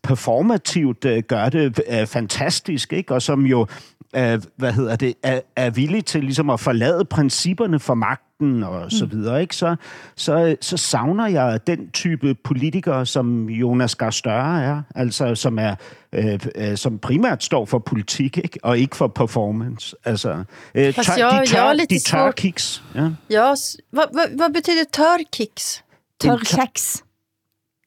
[0.04, 3.13] performativt øh, gør det øh, fantastisk, ikke?
[3.13, 3.67] og som jo
[4.15, 7.93] øh, hvad hedder det, er, er villig til ligesom at forlade principperne for
[8.41, 9.56] magten og så videre, ikke?
[9.56, 9.75] Så,
[10.15, 15.75] så, så savner jeg den type politikere, som Jonas Gahr Større er, altså som er
[16.13, 18.60] øh, øh, som primært står for politik, ikke?
[18.63, 19.95] og ikke for performance.
[20.06, 20.43] Altså,
[20.75, 22.84] øh, tør, jag- de tør, jag har lite de tør kiks.
[22.95, 23.10] Ja.
[23.30, 25.82] Ja, s- vad, vad, vad betyder törrkex?
[26.19, 26.97] Tørkex.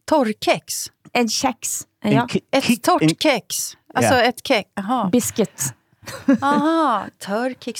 [0.09, 0.89] Torrkex?
[1.15, 1.83] En kex.
[2.05, 2.27] En Ja.
[2.33, 3.77] ki- Ett kik- torrt en- kex?
[3.95, 4.29] Alltså Ja.
[4.29, 4.69] ett kex?
[4.77, 5.09] Jaha.
[5.13, 5.75] Biscuit.
[6.41, 7.07] Aha.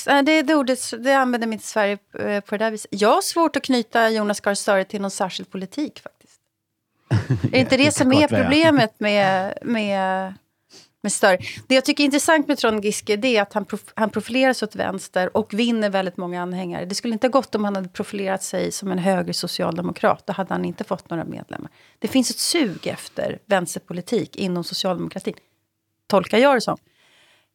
[0.07, 2.89] Nej, det, det ordet det använder inte i Sverige eh, på det där viset.
[2.91, 6.41] Jag har svårt att knyta Jonas Gahr Støre till någon särskild politik faktiskt.
[7.45, 10.35] är det inte det, som är problemet med, med,
[11.03, 11.39] med Støre?
[11.67, 14.53] Det jag tycker är intressant med Trond Giske det är att han, prof, han profilerar
[14.53, 16.85] sig åt vänster och vinner väldigt många anhängare.
[16.85, 20.27] Det skulle inte ha gått om han hade profilerat sig som en höger socialdemokrat.
[20.27, 21.71] Då hade han inte fått några medlemmar.
[21.99, 25.35] Det finns ett sug efter vänsterpolitik inom socialdemokratin.
[26.07, 26.79] Tolkar jag det som.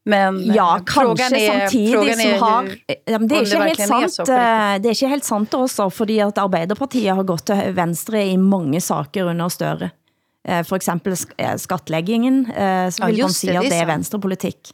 [0.09, 2.69] Men Ja, eh, kanskje samtidig frågan som är har...
[3.05, 5.89] Ja, men det er om ikke helt sant, eh, det er ikke helt sant også,
[5.93, 9.91] fordi at Arbeiderpartiet har gått til venstre i mange saker under Støre.
[10.47, 13.63] Eh, For eksempel sk- eh, skattleggingen, eh, så Ja, vil man just si det, at
[13.69, 14.71] det er er venstrepolitik.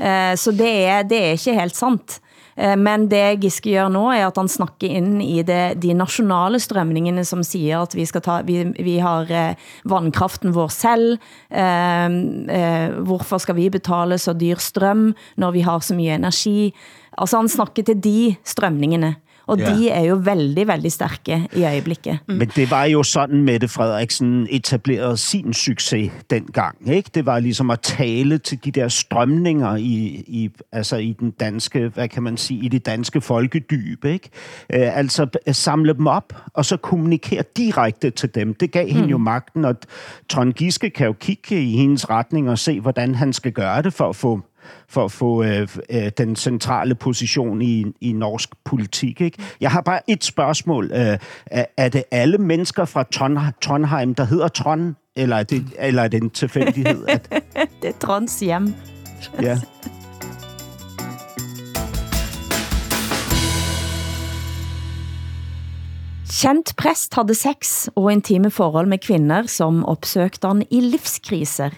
[0.00, 2.20] Eh, Så det er, det er ikke helt sant.
[2.56, 6.60] Eh, Men det Giske gør nu er at han snakker ind i det, de nationale
[6.60, 11.18] strømningene som siger at vi, skal ta, vi, vi har eh, vandkraften vår selv.
[11.50, 16.72] Eh, eh, hvorfor skal vi betale så dyr strøm når vi har så mye energi?
[17.18, 19.16] Altså han snakker til de strømningene.
[19.46, 19.74] Og Ja.
[19.74, 22.18] de er jo veldig, veldig stærke i øjeblikket.
[22.28, 22.34] Mm.
[22.34, 26.76] Men det var jo sådan, Mette Frederiksen etablerede sin succes dengang.
[26.92, 27.10] Ikke?
[27.14, 31.88] Det var ligesom at tale til de der strømninger i, i, altså i den danske,
[31.94, 34.04] hvad kan man sige, i det danske folkedyb.
[34.04, 34.28] Ikke?
[34.72, 38.54] Øh, altså b- samle dem op, og så kommunikere direkte til dem.
[38.54, 38.94] Det gav mm.
[38.94, 39.76] hende jo magten, og
[40.28, 43.92] Trond Giske kan jo kigge i hendes retning og se, hvordan han skal gøre det
[43.92, 44.40] for at få
[44.88, 49.20] for at få øh, øh, den centrale position i, i norsk politik.
[49.20, 49.38] Ikke?
[49.60, 50.90] Jeg har bare et spørgsmål.
[50.94, 51.18] Øh,
[51.76, 56.08] er, det alle mennesker fra Trond- Trondheim, der hedder Trond, eller er det, eller er
[56.08, 57.04] det en tilfældighed?
[57.08, 57.32] At,
[57.82, 58.74] Det er Trons hjem.
[59.42, 59.58] ja.
[66.36, 71.70] Kjent præst havde sex og intime forhold med kvinder, som opsøgte han i livskriser.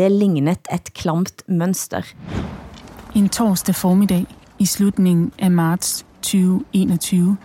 [0.00, 2.02] Det lignet et klamt mønster.
[3.14, 4.26] En torsdag formiddag
[4.58, 7.36] i slutningen af marts 2021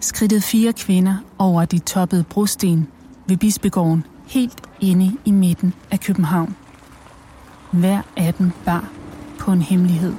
[0.00, 2.88] skridtede fire kvinder over de toppede brosten
[3.26, 6.56] ved Bispegården helt inde i midten af København.
[7.72, 8.92] Hver af dem bar
[9.38, 10.14] på en hemmelighed.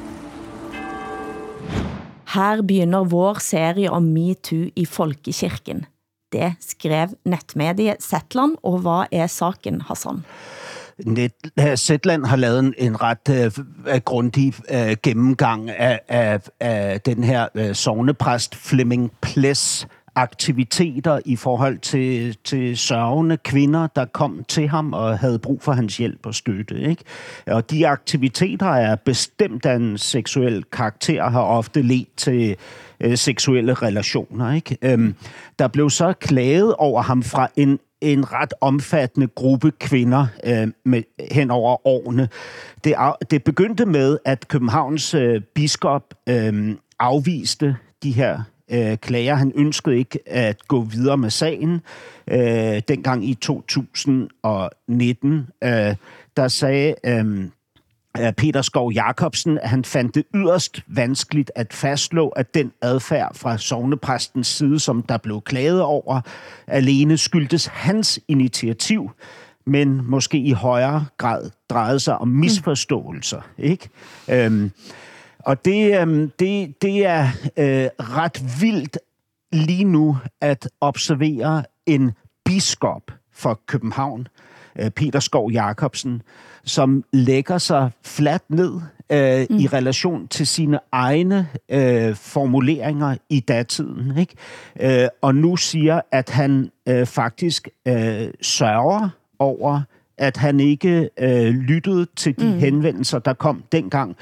[2.34, 5.86] Her begynder vår serie om MeToo i Folkekirken.
[6.32, 10.24] Det skrev netmediet Zetland, og hvad er saken, Hassan?
[11.06, 13.52] Net, øh, Zetland har lavet en, en ret øh,
[13.88, 21.36] øh, grundig øh, gennemgang af, af, af den her øh, sovnepræst Flemming Ples aktiviteter i
[21.36, 26.26] forhold til, til sørgende kvinder, der kom til ham og havde brug for hans hjælp
[26.26, 26.82] og støtte.
[26.82, 27.04] Ikke?
[27.48, 32.56] Og de aktiviteter er bestemt af en seksuel karakter har ofte ledt til
[33.02, 34.54] øh, seksuelle relationer.
[34.54, 34.78] Ikke?
[34.82, 35.16] Øhm,
[35.60, 41.04] der blev så klaget over ham fra en en ret omfattende gruppe kvinder øh, med,
[41.32, 42.30] hen over årene.
[42.84, 42.96] Det,
[43.32, 49.36] det begyndte med, at Københavns øh, biskop øh, afviste de her øh, klager.
[49.36, 51.82] Han ønskede ikke at gå videre med sagen.
[52.28, 55.96] Øh, dengang i 2019, øh,
[56.38, 56.96] der sagde...
[57.06, 57.50] Øh,
[58.38, 64.48] Peter Skov Jacobsen, han fandt det yderst vanskeligt at fastslå, at den adfærd fra sovnepræstens
[64.48, 66.22] side, som der blev klaget over,
[66.68, 69.12] alene skyldtes hans initiativ,
[69.66, 73.42] men måske i højere grad drejede sig om misforståelser.
[73.58, 73.90] Ikke?
[74.30, 74.72] Øhm,
[75.40, 77.24] og det, øhm, det, det er
[77.58, 78.98] øh, ret vildt
[79.52, 82.12] lige nu at observere en
[82.46, 84.28] biskop for København,
[84.80, 86.22] øh, Peter Skov Jacobsen,
[86.68, 88.72] som lægger sig fladt ned
[89.12, 89.58] øh, mm.
[89.58, 94.18] i relation til sine egne øh, formuleringer i datiden.
[94.18, 94.36] Ikke?
[95.04, 99.10] Øh, og nu siger, at han øh, faktisk øh, sørger
[99.40, 99.82] over,
[100.18, 102.60] at han ikke øh, lyttede til de mm.
[102.60, 104.16] henvendelser, der kom dengang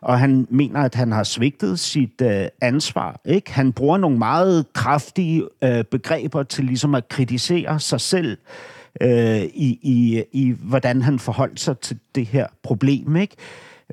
[0.00, 3.20] og han mener, at han har svigtet sit øh, ansvar.
[3.24, 3.52] Ikke?
[3.52, 9.78] Han bruger nogle meget kraftige øh, begreber til ligesom at kritisere sig selv øh, i,
[9.82, 13.16] i, i, hvordan han forholdt sig til det her problem.
[13.16, 13.36] Ikke?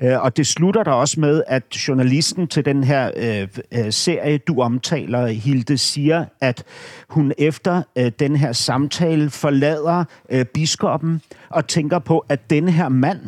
[0.02, 4.38] Øh, og det slutter der også med, at journalisten til den her øh, øh, serie,
[4.38, 6.64] du omtaler, Hilde, siger, at
[7.08, 12.88] hun efter øh, den her samtale forlader øh, biskoppen og tænker på, at denne her
[12.88, 13.20] mand,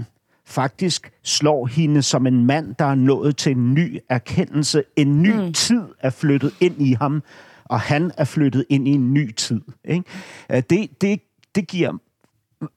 [0.44, 4.82] faktisk slår hende som en mand, der er nået til en ny erkendelse.
[4.96, 5.52] En ny mm.
[5.52, 7.22] tid er flyttet ind i ham,
[7.64, 9.60] og han er flyttet ind i en ny tid.
[9.84, 10.04] Ikke?
[10.52, 11.20] Øh, det, det,
[11.56, 11.92] det giver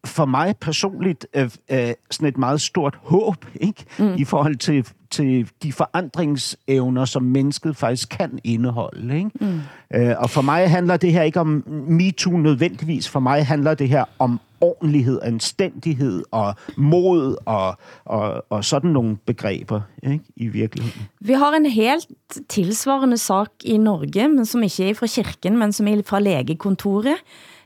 [0.05, 3.85] for mig personligt øh, øh, sådan et meget stort håb ikke?
[3.99, 4.15] Mm.
[4.17, 9.17] i forhold til, til de forandringsevner, som mennesket faktisk kan indeholde.
[9.17, 9.31] Ikke?
[9.41, 9.59] Mm.
[9.93, 13.09] Øh, og for mig handler det her ikke om MeToo nødvendigvis.
[13.09, 19.17] For mig handler det her om ordentlighed, anstændighed og mod og, og, og sådan nogle
[19.25, 21.01] begreber ikke, i virkeligheden.
[21.19, 22.07] Vi har en helt
[22.49, 27.15] tilsvarende sak i Norge, men som ikke er fra kirken, men som er fra lægekontoret.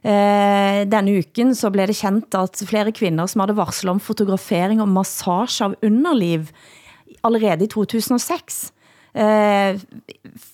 [0.03, 4.81] Eh, denne uken så blev det kendt at flere kvinder som havde varslet om fotografering
[4.83, 6.49] og massage av underliv
[7.23, 8.73] allerede i 2006
[9.13, 9.79] eh,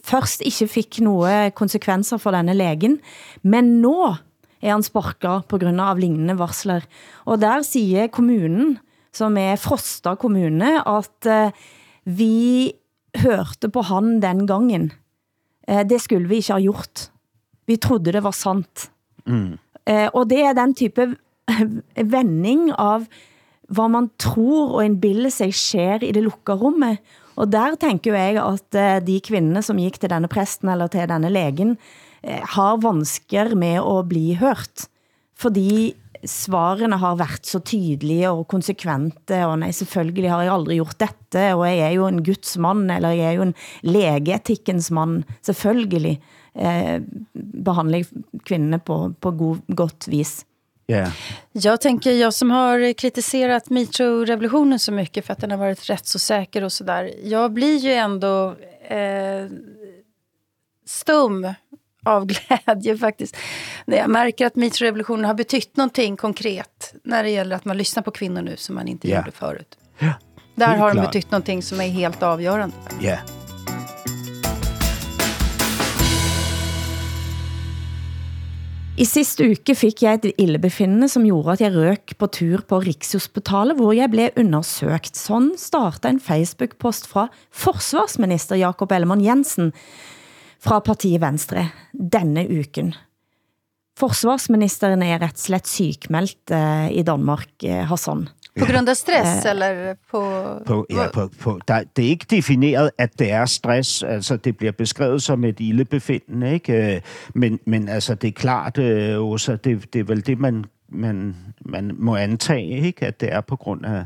[0.05, 2.99] først ikke fik nogle konsekvenser for denne legen,
[3.43, 4.15] men nå
[4.59, 6.85] er han sparket på grund av lignende varsler.
[7.25, 8.77] Og der siger kommunen,
[9.15, 11.55] som er Frosta kommune, at eh,
[12.05, 12.73] vi
[13.23, 14.91] hørte på han den gangen.
[15.67, 17.09] Eh, det skulle vi ikke ha gjort.
[17.69, 18.89] Vi trodde det var sant.
[19.25, 19.57] Mm.
[19.87, 21.15] Eh, og det er den type
[22.15, 23.07] vending av
[23.69, 26.97] hvad man tror og indbilder sig sker i det lukkede rummet.
[27.39, 31.07] Og der tænker jeg at eh, de kvinder, som gik til denne præsten eller til
[31.09, 31.77] denne lægen,
[32.23, 34.89] eh, har vansker med at bli hørt.
[35.39, 35.93] Fordi
[36.25, 41.45] svarene har været så tydelige og konsekvente, og nej, selvfølgelig har jeg aldrig gjort dette,
[41.55, 46.19] og jeg er jo en gudsmand, eller jeg er jo en legeetikkens mand, selvfølgelig
[46.55, 47.01] eh,
[47.33, 48.05] behandler
[48.43, 50.45] kvinderne på, på god, godt vis.
[50.89, 51.11] Yeah.
[51.51, 56.07] Jag tänker, jag som har kritiserat metoo-revolutionen så mycket för att den har varit rätt
[56.07, 57.11] så säker och sådär.
[57.23, 58.55] Jag blir ju ändå
[58.89, 59.45] eh,
[60.85, 61.53] stum
[62.05, 62.25] av
[62.65, 63.37] glädje faktiskt.
[63.85, 68.03] När jag märker att metoo-revolutionen har betytt någonting konkret när det gäller att man lyssnar
[68.03, 69.21] på kvinnor nu som man inte yeah.
[69.21, 69.77] gjorde förut.
[69.99, 70.15] Yeah.
[70.55, 72.75] Där har den betytt någonting som är helt avgörande.
[73.01, 73.19] Yeah.
[78.99, 82.81] I sidste uke fik jeg et ildebefindende, som gjorde, at jeg røk på tur på
[82.83, 85.15] Rikshospitalet, hvor jeg blev undersøgt.
[85.15, 89.71] Sådan startede en Facebook-post fra forsvarsminister Jakob Ellemann Jensen
[90.59, 92.91] fra partiet Venstre denne uken.
[93.95, 98.27] Forsvarsministeren er ret slet sykmeldt eh, i Danmark, eh, Hassan.
[98.59, 100.19] På grund av stress, øh, eller på...
[100.65, 104.03] på, ja, på, på der, det er ikke defineret, at det er stress.
[104.03, 106.95] Altså, det bliver beskrevet som et ildebefindende, ikke?
[106.95, 107.01] Øh,
[107.33, 111.35] men, men altså, det er klart, øh, også, det, det er vel det, man, man,
[111.65, 113.05] man må antage, ikke?
[113.05, 114.03] At det er på grund af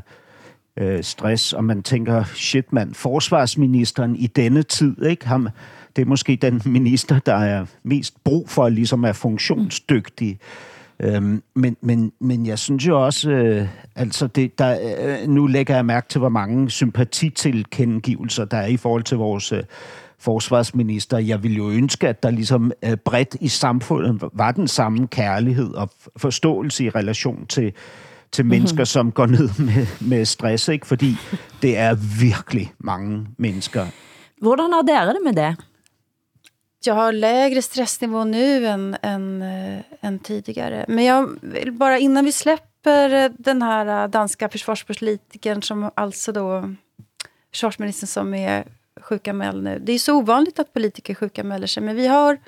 [0.76, 5.26] øh, stress, og man tænker, shit mand, forsvarsministeren i denne tid, ikke?
[5.26, 5.48] Ham,
[5.96, 10.32] det er måske den minister, der er mest brug for, ligesom er funktionsdygtig.
[10.32, 14.78] Mm Øhm, men, men, men jeg synes jo også, øh, altså det, der,
[15.22, 19.52] øh, nu lægger jeg mærke til, hvor mange sympatitilkendegivelser der er i forhold til vores
[19.52, 19.62] øh,
[20.18, 21.18] forsvarsminister.
[21.18, 25.74] Jeg vil jo ønske, at der ligesom øh, bredt i samfundet var den samme kærlighed
[25.74, 27.72] og forståelse i relation til,
[28.32, 28.86] til mennesker, mm-hmm.
[28.86, 30.86] som går ned med, med stress, ikke?
[30.86, 31.16] fordi
[31.62, 33.86] det er virkelig mange mennesker.
[34.42, 35.56] Hvordan har dere det med det?
[36.86, 40.84] Jag har lägre stressnivå nu än, än, äh, än tidigare.
[40.88, 46.32] Men jag vill bara innan vi släpper eh, den här eh, danska försvarspolitikern som alltså
[46.32, 46.74] då
[47.50, 48.64] försvarsministern som är
[49.00, 49.80] sjukanmäld nu.
[49.82, 52.38] Det är så ovanligt att politiker sjukanmäler sig, men vi har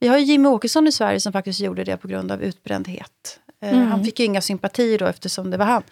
[0.00, 3.40] vi har Jimmy Åkesson i Sverige som faktiskt gjorde det på grund av utbrändhet.
[3.60, 3.86] Mm.
[3.86, 5.82] Han fick ju inga sympatier då eftersom det var han.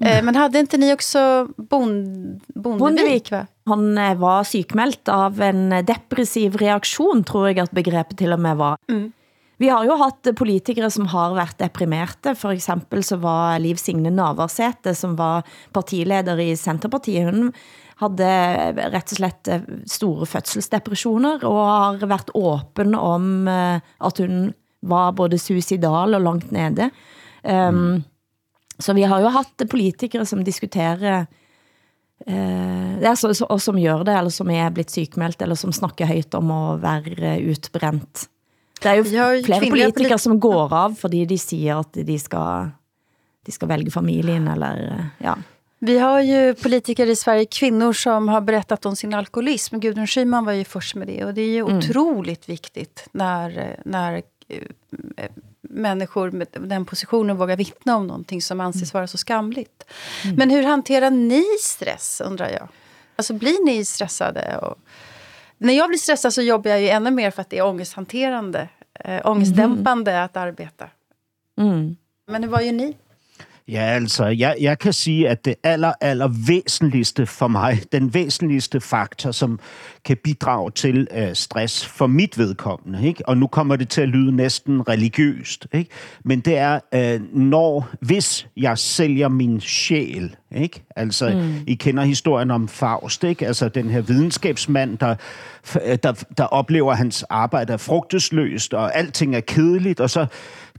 [0.00, 0.24] Mm.
[0.24, 3.30] Men hade inte ni också Bond, Bondevik?
[3.30, 3.46] Va?
[3.66, 8.56] Han eh, var sykmeldt av en depressiv reaktion, tror jeg at begrebet til og med
[8.56, 8.80] var.
[8.88, 9.10] Mm.
[9.60, 12.32] Vi har jo haft politikere, som har været deprimerte.
[12.34, 15.44] For eksempel så var Liv Signe Navarsete, som var
[15.76, 17.28] partileder i Centerpartiet.
[17.28, 17.52] Hun
[18.00, 18.30] havde
[18.94, 21.60] rett og slett eh, store fødselsdepressioner, og
[22.00, 26.88] har været åben om at hun var både suicidal og langt nede.
[27.44, 28.04] Um, mm.
[28.80, 31.26] Så vi har jo haft politikere, som diskuterer
[32.26, 35.72] eh, er så, så, og som gør det, eller som er blitt sykemeldt, eller som
[35.72, 38.26] snakker højt om at være utbrent.
[38.80, 42.18] Det er jo jo flere politikere polit- som går av, fordi de siger, at de
[42.18, 42.70] skal,
[43.46, 45.34] de skal vælge familien, eller ja.
[45.82, 49.78] Vi har ju politiker i Sverige, kvinnor som har berättat om sin alkoholism.
[49.80, 51.24] Gudrun Schyman var ju först med det.
[51.24, 51.78] Och det är ju Mm.
[51.78, 55.28] otroligt viktigt när, när eh,
[55.70, 59.84] människor med den positionen vågar vittna om någonting som anses vara så skamligt.
[60.36, 62.68] Men hur hanterar ni stress, undrar jag?
[63.16, 64.58] Alltså blir ni stressade?
[64.58, 64.78] Och...
[65.58, 68.68] När jag blir stressad så jobbar jag ju ännu mer för att det är ångesthanterande,
[68.94, 70.88] äh, ångestdämpande att arbeta.
[71.58, 71.96] Mm.
[72.26, 72.96] Men hur var ju ni?
[73.70, 78.80] Ja, altså, jeg, jeg kan sige, at det aller, aller væsentligste for mig, den væsentligste
[78.80, 79.60] faktor, som
[80.04, 83.28] kan bidrage til øh, stress for mit vedkommende, ikke?
[83.28, 85.90] og nu kommer det til at lyde næsten religiøst, ikke?
[86.24, 90.82] men det er, øh, når, hvis jeg sælger min sjæl, ikke?
[90.96, 91.54] altså, mm.
[91.66, 93.46] I kender historien om Faust, ikke?
[93.46, 95.14] altså den her videnskabsmand, der,
[95.96, 100.26] der, der oplever, at hans arbejde er frugtesløst, og alting er kedeligt, og så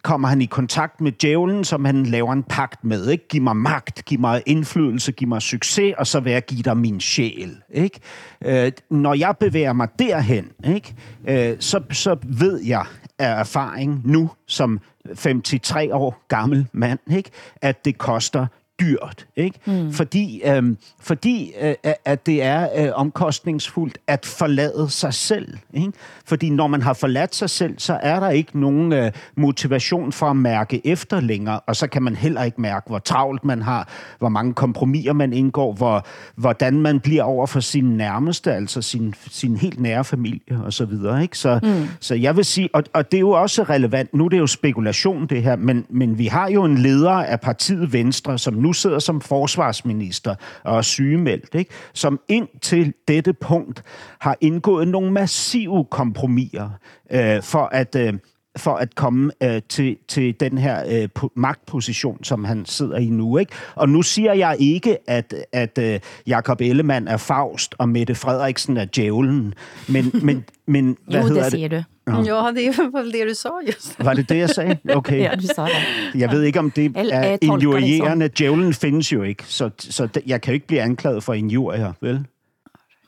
[0.04, 3.08] kommer han i kontakt med djævlen, som han laver en pagt med.
[3.08, 3.28] Ikke?
[3.28, 6.78] Giv mig magt, giv mig indflydelse, giv mig succes, og så vil jeg give dig
[6.78, 7.58] min sjæl.
[7.70, 8.00] Ikke?
[8.46, 10.96] Øh, når jeg bevæger mig derhen, ikke?
[11.28, 12.86] Øh, så, så ved jeg
[13.20, 14.80] af erfaring nu, som
[15.18, 17.30] 53 år gammel mand, ikke?
[17.62, 18.48] at det koster
[18.82, 19.60] dyrt, ikke?
[19.66, 19.94] Mm.
[19.94, 21.76] Fordi, øhm, fordi øh,
[22.06, 25.58] at det er øh, omkostningsfuldt at forlade sig selv.
[25.74, 25.92] Ikke?
[26.26, 30.26] Fordi når man har forladt sig selv, så er der ikke nogen øh, motivation for
[30.26, 33.90] at mærke efter længere, og så kan man heller ikke mærke, hvor travlt man har,
[34.20, 36.06] hvor mange kompromiser man indgår, hvor,
[36.36, 40.86] hvordan man bliver over for sin nærmeste, altså sin, sin helt nære familie og så
[40.86, 41.22] videre.
[41.22, 41.38] Ikke?
[41.38, 41.88] Så, mm.
[42.00, 44.48] så jeg vil sige, og, og det er jo også relevant, nu er det jo
[44.48, 48.71] spekulation det her, men, men vi har jo en leder af partiet Venstre, som nu
[48.74, 51.72] sidder som forsvarsminister og er sygemeldt, ikke?
[51.94, 53.84] som indtil dette punkt
[54.20, 56.70] har indgået nogle massive kompromiser
[57.12, 57.96] øh, for at...
[57.96, 58.14] Øh,
[58.58, 63.06] for at komme øh, til, til den her øh, po- magtposition, som han sidder i
[63.06, 63.38] nu.
[63.38, 63.52] Ikke?
[63.76, 68.78] Og nu siger jeg ikke, at, at øh, Jakob Ellemann er Faust, og Mette Frederiksen
[68.78, 69.54] er djævlen,
[69.90, 71.84] men, men, men hvad Jo, hedder det siger du.
[72.26, 74.04] Ja, det är väl det du sa just.
[74.04, 74.78] Var det det, jeg sagde?
[74.96, 75.18] Okay.
[75.22, 76.20] Ja, du sa det.
[76.20, 78.28] Jeg ved ikke, om det er injurierende.
[78.28, 82.26] Djævlen findes jo ikke, så, så jeg kan jo ikke blive anklaget for injurier, vel?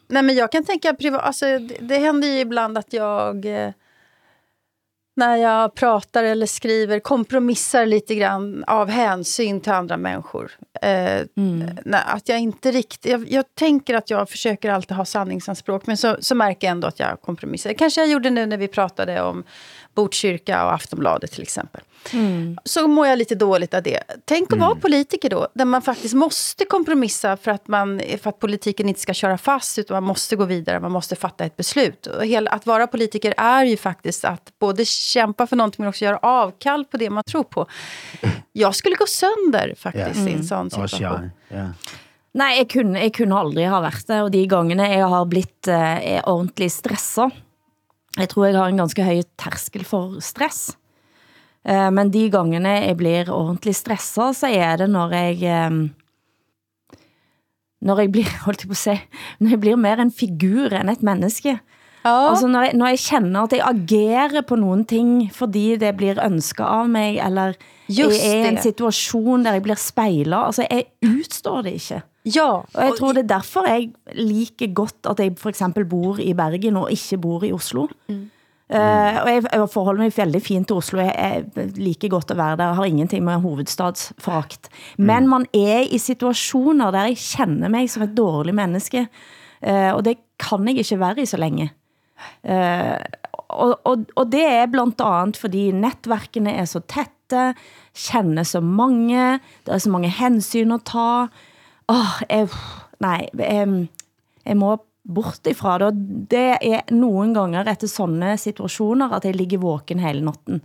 [0.10, 3.72] Nej, men jag kan tänka privat, alltså, det, det händer ju ibland att jag eh,
[5.16, 10.52] när jag pratar eller skriver kompromissar lite grann av hänsyn till andra människor.
[10.82, 11.22] Eh,
[11.86, 15.98] när, att jag inte riktigt, jag, jag tänker att jag försöker alltid ha sanningsanspråk men
[15.98, 17.74] så, så märker jag ändå att jag kompromissar.
[17.74, 19.44] Kanske jag gjorde nu när vi pratade om
[19.96, 21.82] Botkyrka och Aftonbladet till exempel.
[22.64, 24.04] Så mår jag lite dåligt av det.
[24.26, 28.40] Tänk att vara politiker då, där man faktiskt måste kompromissa för att, man, för att
[28.40, 32.08] politiken inte ska köra fast, utan man måste gå vidare, man måste fatta ett beslut.
[32.08, 36.06] Och hela, att vara politiker är ju faktiskt att både kämpa för någonting men också
[36.06, 37.68] göra avkall på det man tror på.
[38.52, 41.32] Jag skulle gå sönder faktiskt i en sån Også situation.
[41.48, 41.74] Ja.
[42.34, 45.68] Nej, jeg kunne, jeg kunne aldrig have været det, og de gangene jeg har blitt
[45.70, 47.36] eh, er ordentlig stresset,
[48.18, 50.76] jeg tror jeg har en ganske høj terskel for stress.
[51.64, 55.44] Eh, men de gangene jeg blir ordentlig stresset, så er det når jeg...
[55.44, 55.84] Eh,
[57.84, 58.98] når jeg blir, holdt jeg på at se,
[59.40, 61.58] når jeg blir mer en figur end et menneske.
[62.04, 65.94] Ja, Altså når jeg, når jeg kender at jeg agerer på nogle ting, fordi det
[65.96, 67.56] blir ønsket av mig, eller
[67.88, 72.02] Just jeg er i en situation, der jeg blir spejlet, altså jeg utstår det ikke.
[72.26, 72.50] Ja.
[72.64, 76.34] Og jeg tror det er derfor jeg liker godt at jeg for eksempel bor i
[76.34, 77.88] Bergen og ikke bor i Oslo.
[78.08, 78.30] Mm.
[78.74, 81.02] Uh, og jeg, jeg forholder mig veldig fint til Oslo.
[81.04, 82.72] Jeg, jeg liker godt at være der.
[82.72, 84.70] Jeg har ingenting med hovedstadsforagt.
[84.98, 89.08] Men man er i situationer, der jeg kender mig som et dårligt menneske.
[89.62, 91.70] Uh, og det kan jeg ikke være i så længe.
[92.44, 92.98] Uh,
[93.54, 97.54] og, og, og det er blandt andet, fordi netværkene er så tætte,
[97.94, 101.28] kender så mange, der er så mange hensyn at ta.
[101.90, 102.48] Åh, jeg,
[103.00, 103.88] nej, jeg,
[104.46, 104.78] jeg må
[105.16, 105.94] bort ifra det, og
[106.32, 110.62] det er nogle ganger efter sådanne situationer, at jeg ligger våken hele natten.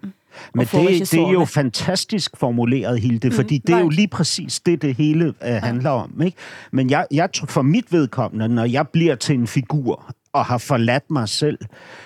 [0.54, 4.08] Men får ikke det, det er jo fantastisk formuleret, Hilde, fordi det er jo lige
[4.08, 6.22] præcis det, det hele uh, handler om.
[6.22, 6.36] Ikke?
[6.70, 10.58] Men jeg, jeg tror for mit vedkommende, når jeg bliver til en figur og har
[10.58, 11.58] forladt mig selv,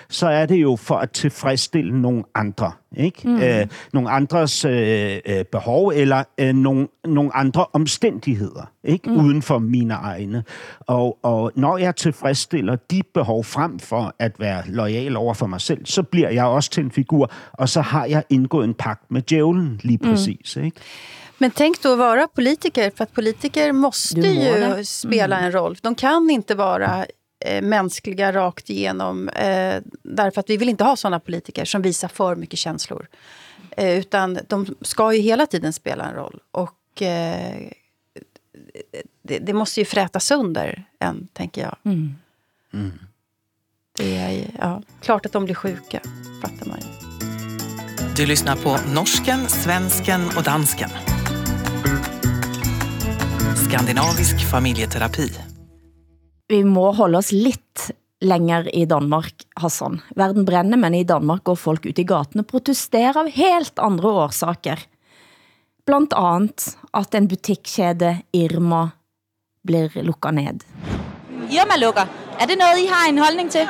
[0.09, 2.71] så er det jo for at tilfredsstille nogle andre.
[2.97, 3.27] Ikke?
[3.27, 3.41] Mm.
[3.41, 9.09] Øh, nogle andres øh, øh, behov eller øh, nogle, nogle andre omstændigheder ikke?
[9.09, 9.15] Mm.
[9.17, 10.43] uden for mine egne.
[10.79, 15.61] Og, og når jeg tilfredsstiller de behov frem for at være lojal over for mig
[15.61, 19.11] selv, så bliver jeg også til en figur, og så har jeg indgået en pagt
[19.11, 20.55] med djævlen lige præcis.
[20.57, 20.63] Mm.
[20.63, 20.77] Ikke?
[21.37, 25.45] Men tänk då att vara politiker, för att politiker måste Du må ju spela Mm.
[25.45, 25.75] en roll.
[25.81, 27.05] De kan inte vara
[27.45, 29.29] eh, mänskliga rakt igenom.
[29.29, 33.07] Eh, därför att vi vill inte ha sådana politiker som visar för mycket känslor.
[33.77, 36.39] Eh, utan de ska ju hela tiden spela en roll.
[36.51, 37.69] Och eh,
[39.21, 41.75] det, det måste ju frätas sönder än, tänker jag.
[41.85, 42.13] Mm.
[43.97, 46.01] Det är ja, klart att de blir sjuka,
[46.41, 46.85] fattar man ju.
[48.15, 50.89] Du lyssnar på norsken, svensken och dansken.
[53.69, 55.52] Skandinavisk familjeterapi.
[56.53, 57.87] Vi må holde oss lidt
[58.21, 59.95] længere i Danmark, Hassan.
[60.15, 64.11] Verden brænder, men i Danmark går folk ut i gatene og protesterer av helt andre
[64.25, 64.83] årsaker.
[65.87, 68.83] Blandt andet at en butikkæde Irma
[69.65, 70.61] blir lukket ned.
[71.49, 72.05] Irma lukker.
[72.37, 73.65] Er det noget, I har en holdning til?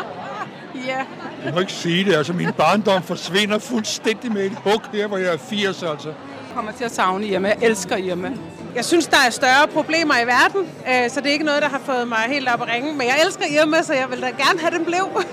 [0.83, 1.05] Ja.
[1.45, 2.17] Jeg må ikke sige det.
[2.19, 6.09] Altså, min barndom forsvinder fuldstændig med et hug her, hvor jeg er 80, altså.
[6.09, 7.47] Jeg kommer til at savne Irma.
[7.47, 8.33] Jeg elsker Irma.
[8.75, 11.69] Jeg synes, der er større problemer i verden, øh, så det er ikke noget, der
[11.69, 12.93] har fået mig helt op at ringe.
[12.93, 15.23] Men jeg elsker Irma, så jeg vil da gerne have den blev.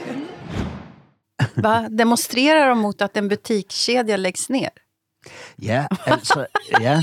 [1.65, 1.89] Va?
[1.99, 4.71] Demonstrerar de mot att en butikskedja läggs ner?
[5.59, 6.47] Ja, altså,
[6.81, 7.03] ja.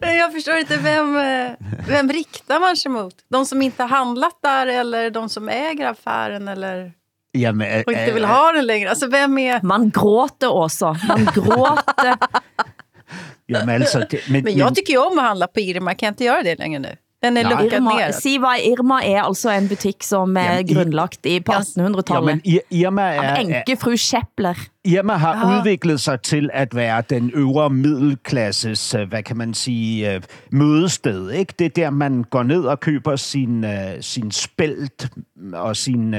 [0.00, 1.52] Men jag förstår inte, vem, eh,
[1.86, 3.14] vem riktar man sig mot?
[3.28, 6.92] De som inte har handlat där eller de som äger affären eller
[7.38, 8.90] Jamen, och inte vill ha den längre?
[8.90, 9.60] Alltså vem är...
[9.62, 10.96] Man gråter også.
[11.08, 12.16] Man gråter.
[13.48, 16.10] Jamen, altså, det, men, Men jeg tycker ju om att handla på Irma, kan jag
[16.12, 16.88] inte göra det längre nu?
[17.22, 17.40] Den är
[17.74, 18.12] Irma, ner.
[18.12, 22.28] sig hvad Irma er altså en butik, som er Jamen, I- grundlagt i på 1800-tallet.
[22.28, 24.54] Jamen, I- Irma er, Av er, enkefru Scheppler.
[24.84, 25.58] Irma har Ah.
[25.58, 31.30] udviklet sig til at være den øvre middelklasses, øh, hvad kan man sige, øh, mødested.
[31.30, 31.54] Ikke?
[31.58, 35.08] Det er der, man går ned og køber sin, øh, sin spelt
[35.52, 36.14] og sin...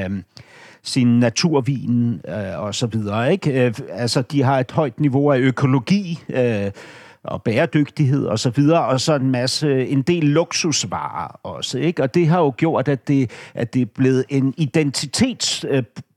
[0.84, 3.32] Sin naturvin øh, og så videre.
[3.32, 3.66] Ikke?
[3.66, 6.72] Øh, altså, de har et højt niveau af økologi øh,
[7.24, 11.78] og bæredygtighed og så videre, og så en masse, en del luksusvarer også.
[11.78, 12.04] Ikke?
[12.04, 15.66] Og det har jo gjort, at det, at det er blevet en identitets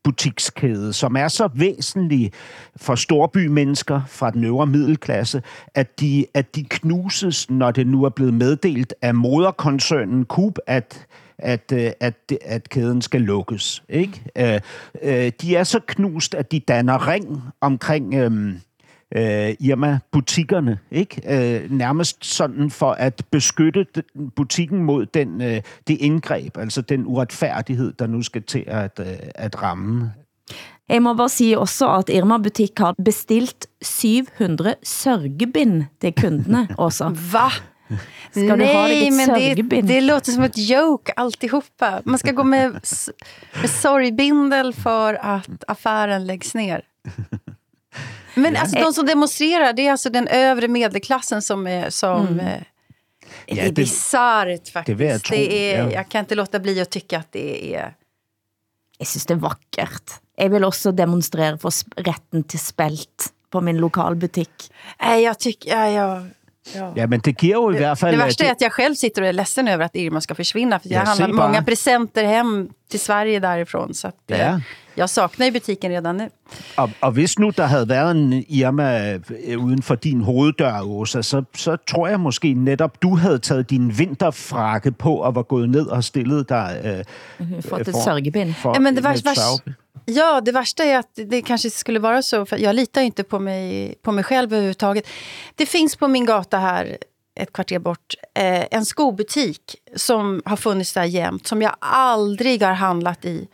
[0.06, 2.32] butikskæde som er så væsentlig
[2.76, 5.42] for storbymennesker fra den øvre middelklasse,
[5.74, 11.06] at de, at de knuses, når det nu er blevet meddelt af moderkoncernen Coop, at
[11.38, 13.82] at, øh, at, at kæden skal lukkes.
[13.88, 14.22] Ikke?
[14.38, 14.60] Øh,
[15.02, 18.48] øh, de er så knust, at de danner ring omkring øh,
[19.16, 20.78] øh, Irma-butikkerne.
[20.90, 21.22] Ikke?
[21.64, 27.06] Øh, nærmest sådan for at beskytte den- butikken mod den, øh, det indgreb, altså den
[27.06, 30.12] uretfærdighed, der nu skal til at, øh, at ramme.
[30.88, 37.04] Jeg må bare sige også, at Irma Butik har bestilt 700 sørgebind til kundene også.
[37.32, 37.48] Va?
[38.30, 42.02] Ska du ha Nej, ditt men det, det låter som ett joke alltihopa.
[42.04, 42.72] Man ska gå med,
[43.60, 46.82] med sorgbindel för att affären läggs ner.
[48.34, 51.90] Men alltså, de som demonstrerar, det är alltså den övre medelklassen som är...
[51.90, 52.38] Som, Mm.
[52.46, 52.62] eh,
[53.46, 54.98] det är bisarrt faktiskt.
[54.98, 55.90] det tro, det är, ja.
[55.92, 57.94] Jag kan inte låta bli att tycka att det är...
[58.98, 60.12] Jeg synes det er vakkert.
[60.38, 64.70] Jeg vil også demonstrere for sp- retten til spelt på min lokalbutik.
[65.00, 65.70] Nej, jag tycker...
[65.70, 66.22] Ja, ja,
[66.74, 66.92] ja.
[66.96, 68.12] Ja, men det giver jo i hvert fald...
[68.16, 70.34] Det at värsta är att jag själv sitter och är ledsen över att Irma ska
[70.34, 70.78] försvinna.
[70.78, 71.46] För jag Ja, har handlat säg bara.
[71.48, 73.94] många presenter hem till Sverige därifrån.
[73.94, 74.60] Så att, eh, Ja.
[74.94, 76.28] jag saknar ju butiken redan nu.
[76.76, 81.22] Og, og hvis nu der havde været en Irma øh, uden for din hoveddør, Åsa,
[81.22, 85.70] så, så tror jeg måske netop, du havde taget din vinterfrakke på og var gået
[85.70, 86.80] ned og stillet dig...
[86.84, 87.04] Øh,
[87.62, 88.54] Fått et sørgebind.
[88.54, 89.74] For, Ja, men det sørgebind.
[90.04, 93.38] Ja, det värsta är att det kanske skulle vara så, för jag litar inte på
[93.38, 95.08] mig, på mig själv överhuvudtaget.
[95.54, 96.98] Det finns på min gata här,
[97.40, 102.72] ett kvarter bort, eh, en skobutik som har funnits där jämt, som jag aldrig har
[102.72, 103.48] handlat i.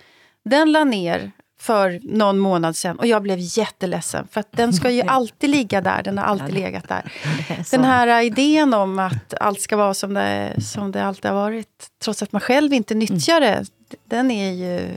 [0.44, 1.32] Den la ner
[1.62, 4.26] för någon månad sedan och jag blev jätteledsen.
[4.30, 7.12] För att den ska ju alltid ligga där, den har alltid legat där.
[7.70, 11.86] Den här idén om att allt ska vara som det, som det alltid har varit,
[12.04, 13.64] trots att man själv inte nyttjar det,
[14.04, 14.96] den är ju...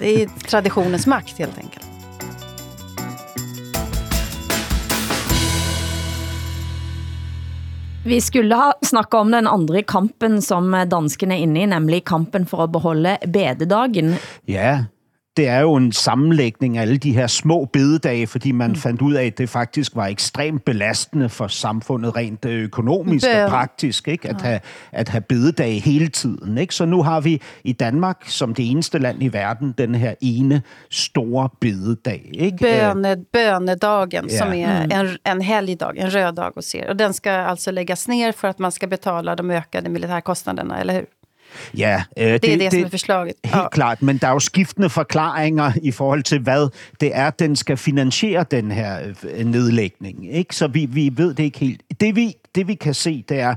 [0.00, 1.84] Det är traditionens makt helt enkelt.
[8.04, 12.46] Vi skulle ha snakket om den andre kampen, som danskene er inne i, nemlig kampen
[12.46, 14.14] for at beholde bededagen.
[14.48, 14.84] Ja,
[15.38, 18.76] det er jo en sammenlægning af alle de her små bededage, fordi man mm.
[18.76, 23.42] fandt ud af, at det faktisk var ekstremt belastende for samfundet rent øh, økonomisk Bøn.
[23.44, 24.28] og praktisk, ikke?
[24.28, 24.60] At, have,
[24.92, 26.58] at have bededage hele tiden.
[26.58, 26.74] Ikke?
[26.74, 30.62] Så nu har vi i Danmark, som det eneste land i verden, den her ene
[30.90, 32.30] store bededag.
[32.32, 32.56] Ikke?
[32.58, 34.38] Böne, bönedagen Ja.
[34.38, 34.90] som är Mm.
[35.00, 36.88] en, en helgdag, en röd dag hos er.
[36.88, 40.94] Och den ska alltså läggas ner för att man ska betala de ökade militärkostnaderna, eller
[40.94, 41.06] hur?
[41.76, 43.32] Ja, øh, det, det er det, som er forslaget.
[43.44, 43.68] Helt ja.
[43.68, 46.68] klart, men der er jo skiftende forklaringer i forhold til, hvad
[47.00, 48.98] det er, den skal finansiere den her
[49.34, 50.34] øh, nedlægning.
[50.34, 50.56] Ikke?
[50.56, 51.82] Så vi, vi ved det ikke helt.
[52.00, 53.54] Det vi, det vi kan se, det er,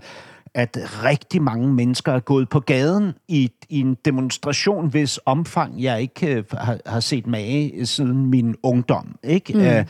[0.53, 6.01] at rigtig mange mennesker er gået på gaden i, i en demonstration, hvis omfang jeg
[6.01, 9.15] ikke øh, har, har set mage siden min ungdom.
[9.23, 9.53] Ikke?
[9.53, 9.61] Mm.
[9.61, 9.85] Øh,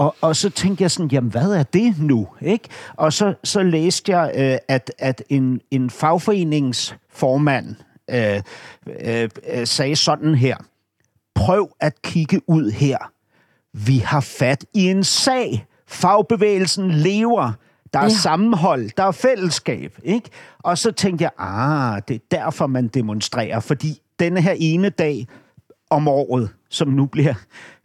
[0.00, 2.28] og, og så tænkte jeg sådan, jamen hvad er det nu?
[2.40, 2.68] Ikke?
[2.96, 7.76] Og så, så læste jeg, øh, at, at en, en fagforeningsformand
[8.10, 8.42] øh,
[9.00, 10.56] øh, øh, sagde sådan her.
[11.34, 12.98] Prøv at kigge ud her.
[13.72, 15.66] Vi har fat i en sag.
[15.86, 17.52] Fagbevægelsen lever.
[17.92, 18.08] Der er ja.
[18.08, 20.30] sammenhold, der er fællesskab, ikke?
[20.58, 25.26] Og så tænkte jeg, ah, det er derfor, man demonstrerer, fordi denne her ene dag
[25.90, 27.34] om året, som nu bliver,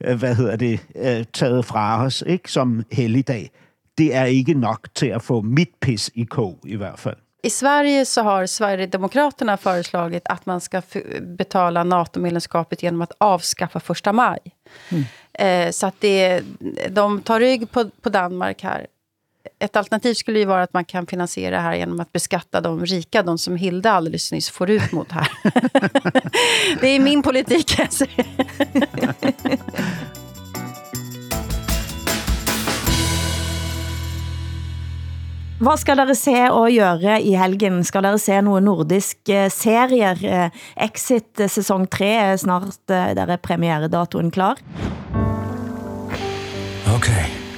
[0.04, 2.52] øh, hvad hedder det, øh, taget fra os, ikke?
[2.52, 3.52] Som helligdag,
[3.98, 7.16] det er ikke nok til at få mit pis i kog, i hvert fald.
[7.44, 10.82] I Sverige så har Sverigedemokraterna föreslagit att man ska
[11.38, 14.40] betala NATO-medlemskapet genom att avskaffa första maj.
[14.92, 15.04] Mm.
[15.34, 16.44] Eh, så att det,
[16.90, 18.88] de tar rygg på, på Danmark här
[19.60, 22.86] ett alternativ skulle ju vara att man kan finansiera det här genom att beskatta de
[22.86, 25.28] rika, de som Hilda alldeles nyss får ut mot här.
[26.82, 27.88] det är min politik, kan.
[35.60, 37.84] Hva skal dere se og gøre i helgen?
[37.84, 40.26] Skal dere se nogle nordiske eh, serier?
[40.26, 44.62] Eh, Exit eh, sæson 3 er snart, der er premieredatoen klar.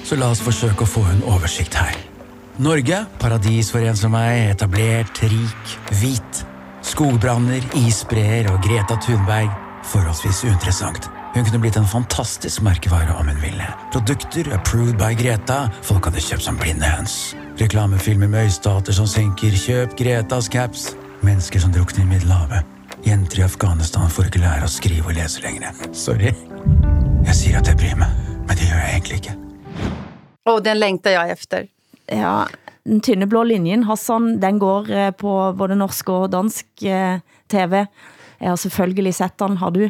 [0.08, 1.98] Så la oss forsøke å få en oversikt her.
[2.64, 6.44] Norge, paradis for en som meg, etablert, rik, hvit.
[6.88, 9.52] Skogbranner, isbreer og Greta Thunberg,
[9.92, 11.10] forholdsvis uinteressant.
[11.36, 13.68] Hun kunne blitt en fantastisk merkevare om hun ville.
[13.92, 17.36] Produkter approved by Greta, folk hadde kjøpt som blinde høns.
[17.60, 20.94] Reklamefilmer med øystater som senker, kjøp Gretas caps.
[21.26, 22.78] Mennesker som drukner i Middelhavet.
[23.06, 25.76] Jenter i Afghanistan får ikke lære å skrive og lese lenger.
[25.92, 26.32] Sorry.
[27.28, 29.38] Jeg sier at jeg bryr meg, men det gjør jeg egentlig ikke.
[30.48, 31.68] Och den længter jag efter.
[32.06, 32.48] Ja,
[32.84, 37.20] den tynne blå linjen, Hassan, den går eh, på både norsk og dansk eh,
[37.52, 37.86] TV.
[38.40, 39.58] Jeg har selvfølgelig sett den.
[39.58, 39.90] Har du?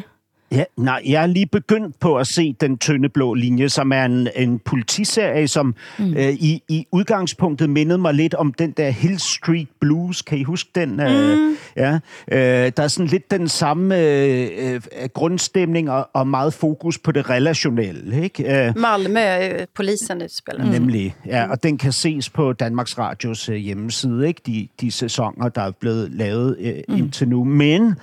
[0.52, 4.04] Ja, nej, jeg er lige begyndt på at se Den Tynde Blå Linje, som er
[4.04, 6.14] en, en politiserie, som mm.
[6.16, 10.22] øh, i, i udgangspunktet mindede mig lidt om den der Hill Street Blues.
[10.22, 11.00] Kan I huske den?
[11.00, 11.56] Øh, mm.
[11.76, 11.98] ja,
[12.32, 14.80] øh, der er sådan lidt den samme øh, øh,
[15.14, 18.22] grundstemning og, og meget fokus på det relationelle.
[18.22, 18.66] Ikke?
[18.66, 20.64] Øh, Malmø, øh, polisen udspiller.
[20.64, 20.70] Mm.
[20.70, 24.40] Nemlig, ja, og den kan ses på Danmarks Radios øh, hjemmeside, ikke?
[24.46, 26.96] De, de sæsoner, der er blevet lavet øh, mm.
[26.96, 27.44] indtil nu.
[27.44, 27.94] Men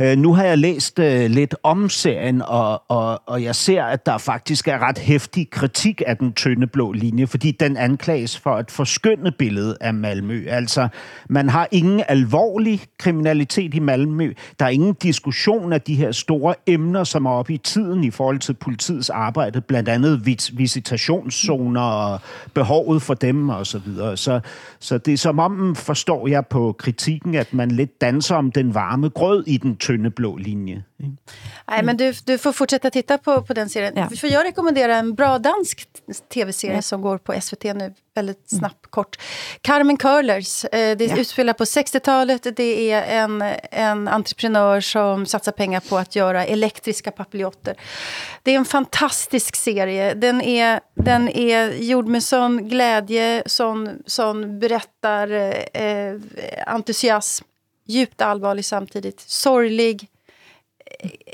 [0.00, 4.06] øh, nu har jeg læst øh, lidt om serien, og, og, og jeg ser, at
[4.06, 8.58] der faktisk er ret hæftig kritik af den tynde blå linje, fordi den anklages for
[8.58, 10.44] et forskyndet billede af Malmø.
[10.48, 10.88] Altså,
[11.28, 14.32] man har ingen alvorlig kriminalitet i Malmø.
[14.58, 18.10] Der er ingen diskussion af de her store emner, som er oppe i tiden i
[18.10, 22.20] forhold til politiets arbejde, blandt andet vis- visitationszoner og
[22.54, 23.64] behovet for dem osv.
[23.64, 24.16] så videre.
[24.16, 24.40] Så,
[24.80, 28.74] så det er som om, forstår jeg på kritikken, at man lidt danser om den
[28.74, 30.84] varme grød i den tynde blå linje.
[31.66, 33.92] Nej, men du, du får fortsätta titta på, på den serien.
[33.96, 34.08] Ja.
[34.16, 35.88] För jag rekommenderar en bra dansk
[36.34, 36.82] tv-serie ja.
[36.82, 38.60] som går på SVT nu, väldigt mm.
[38.60, 38.90] snabbt, mm.
[38.90, 39.18] kort.
[39.60, 40.64] Carmen Curlers.
[40.64, 41.16] Eh, det ja.
[41.16, 42.56] utspelar på 60-talet.
[42.56, 47.76] Det är en, en entreprenör som satsar pengar på att göra elektriska papiljotter.
[48.42, 50.14] Det är en fantastisk serie.
[50.14, 55.32] Den är, den är gjord med sån glädje, sån, sån berättar
[55.72, 56.14] eh,
[56.66, 57.44] entusiasm.
[57.84, 59.20] Djupt allvarlig samtidigt.
[59.20, 60.08] Sorglig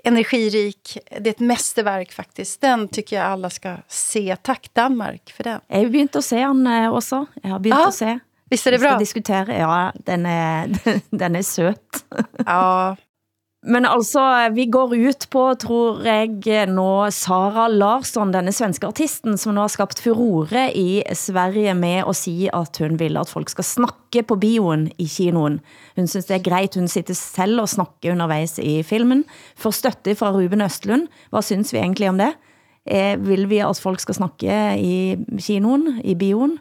[0.05, 0.99] energirik.
[1.20, 2.61] Det är ett mästerverk faktiskt.
[2.61, 4.36] Den tycker jag alla ska se.
[4.42, 5.61] Tack Danmark för den.
[5.66, 7.26] Jeg har begynt at se den eh, også.
[7.42, 8.18] Jeg har begynt se.
[8.51, 8.88] Visst er det bra?
[8.99, 9.59] Vi skal diskutere.
[9.59, 10.68] Ja, den er,
[11.11, 12.05] den er søt.
[12.46, 12.96] ja,
[13.66, 14.22] men altså,
[14.54, 19.72] vi går ut på, tror jeg, nå Sara Larsson, denne svenske artisten, som nu har
[19.72, 24.36] skabt furore i Sverige med at sige, at hun vil at folk skal snakke på
[24.38, 25.59] bioen i kinoen.
[25.98, 29.24] Hun synes det er grejt, hun sitter selv og snakker undervejs i filmen.
[29.59, 31.09] For støtte fra Ruben Østlund.
[31.34, 32.30] Hvad synes vi egentlig om det?
[32.86, 36.61] Eh, vil vi at folk skal snakke i kinoen, i bioen?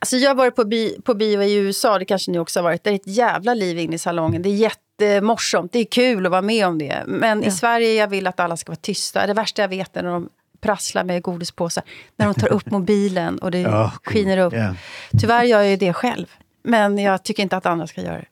[0.00, 2.64] Alltså jag har varit på, bi på bio i USA, det kanske ni också har
[2.64, 2.84] varit.
[2.84, 4.42] Det är ett jävla liv inne i salongen.
[4.42, 4.56] Det är
[4.98, 7.02] jättemorsomt, det är kul att vara med om det.
[7.06, 7.48] Men ja.
[7.48, 9.26] i Sverige jag vill att alla ska vara tysta.
[9.26, 10.28] Det värsta jag vet är när de
[10.60, 11.84] prasslar med godispåsar.
[12.16, 14.52] När de tar upp mobilen och det oh, skiner upp.
[14.52, 14.74] Yeah.
[15.20, 16.26] Tyvärr gör jag ju det själv.
[16.62, 18.26] Men jag tycker inte att andra ska göra det.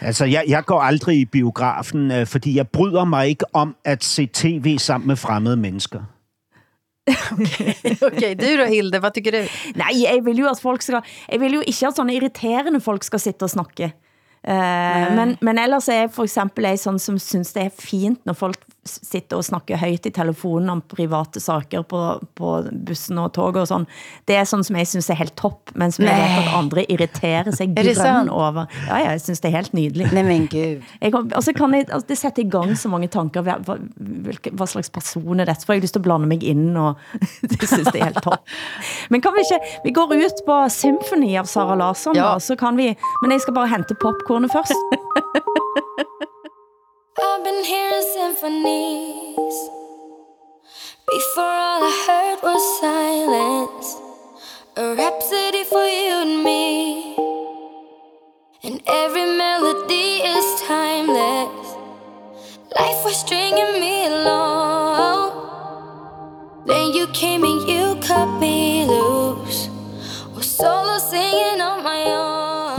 [0.00, 4.04] Altså, jeg, jeg går aldrig i biografen, øh, fordi jeg bryder mig ikke om at
[4.04, 6.00] se tv sammen med fremmede mennesker.
[7.32, 7.74] okay.
[8.02, 9.48] ok, du da Hilde, hvad tykker du?
[9.76, 11.02] Nej, jeg vil jo at folk skal,
[11.32, 13.92] jeg vil jo ikke at sånne irriterende folk skal sitte og snakke.
[14.42, 18.20] Eh, men, men ellers er jeg for eksempel jeg sånn som synes det er fint
[18.28, 22.00] når folk sitter og snakker højt i telefonen om private saker på,
[22.38, 22.52] på
[22.88, 23.86] bussen og tog og sånn.
[24.28, 26.84] Det er sånn som jeg synes er helt topp, men som jeg vet at andre
[26.88, 28.68] irriterer sig grønn over.
[28.86, 30.08] Ja, ja, jeg synes det er helt nydelig.
[30.14, 30.86] Nej, men gud.
[31.02, 33.84] Jeg, og så kan jeg, altså, det sætter i gang så mange tanker, hvad, hvad,
[34.28, 35.66] hvilke, hvad slags person er dette?
[35.66, 36.94] For jeg har lyst til at blande mig ind, og
[37.50, 38.56] det synes det er helt topp.
[39.12, 42.32] Men kan vi ikke, vi går ut på Symphony av Sara Larsson, ja.
[42.32, 42.90] da, så kan vi,
[43.22, 43.96] men jeg skal bare hente
[44.28, 44.72] popcornet først.
[47.18, 49.27] I've been hearing symphonies.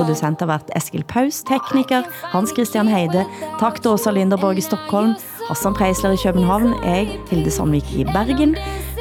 [0.09, 0.35] Own.
[0.39, 2.03] Har været Eskil Paus, tekniker
[2.33, 3.25] Hans Christian Heide,
[3.59, 5.15] takt Åsa Linderborg i Stockholm,
[5.49, 8.55] Hassan Preisler i København, jeg, Hilde Sandvik i Bergen.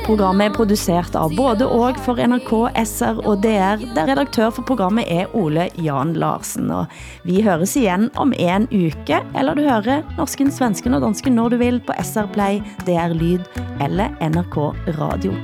[0.07, 5.05] Programmet er produceret av både og for NRK, SR og DR, der redaktør for programmet
[5.13, 6.71] er Ole Jan Larsen.
[6.73, 6.87] Og
[7.29, 11.61] vi høres igen om en uke, eller du hører norsken, svensken og dansken når du
[11.65, 13.45] vil på SR Play, DR Lyd
[13.85, 14.63] eller NRK
[14.97, 15.37] Radio.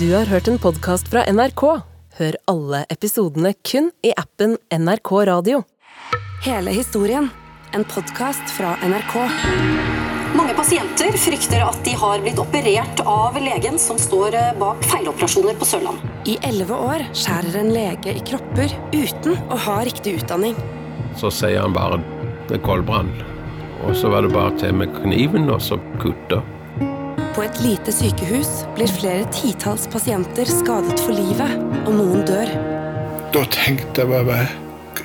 [0.00, 1.62] Du har hørt en podcast fra NRK.
[2.16, 5.58] Hør alle episodene kun i appen NRK Radio.
[6.46, 7.26] Hele historien.
[7.76, 9.12] En podcast fra NRK.
[10.38, 15.58] Mange pasienter frykter at de har blitt operert av legen som står eh, bak feiloperasjoner
[15.60, 16.00] på Sørland.
[16.24, 20.56] I 11 år skjærer en lege i kropper uten å ha riktig utdanning.
[21.20, 22.00] Så sier han bare
[22.48, 23.12] det er koldbrann.
[23.84, 26.40] Og så var det bare til med kniven og så kutte.
[27.34, 31.52] På et lite sykehus blir flere titalls pasienter skadet for livet,
[31.86, 32.50] og noen dør.
[33.30, 34.48] Da tenkte jeg bare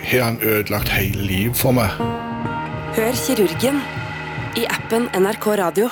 [0.05, 1.93] Har han ødelagt hele livet for meg?
[2.97, 3.79] Hør kirurgen
[4.57, 5.89] i appen NRK Radio.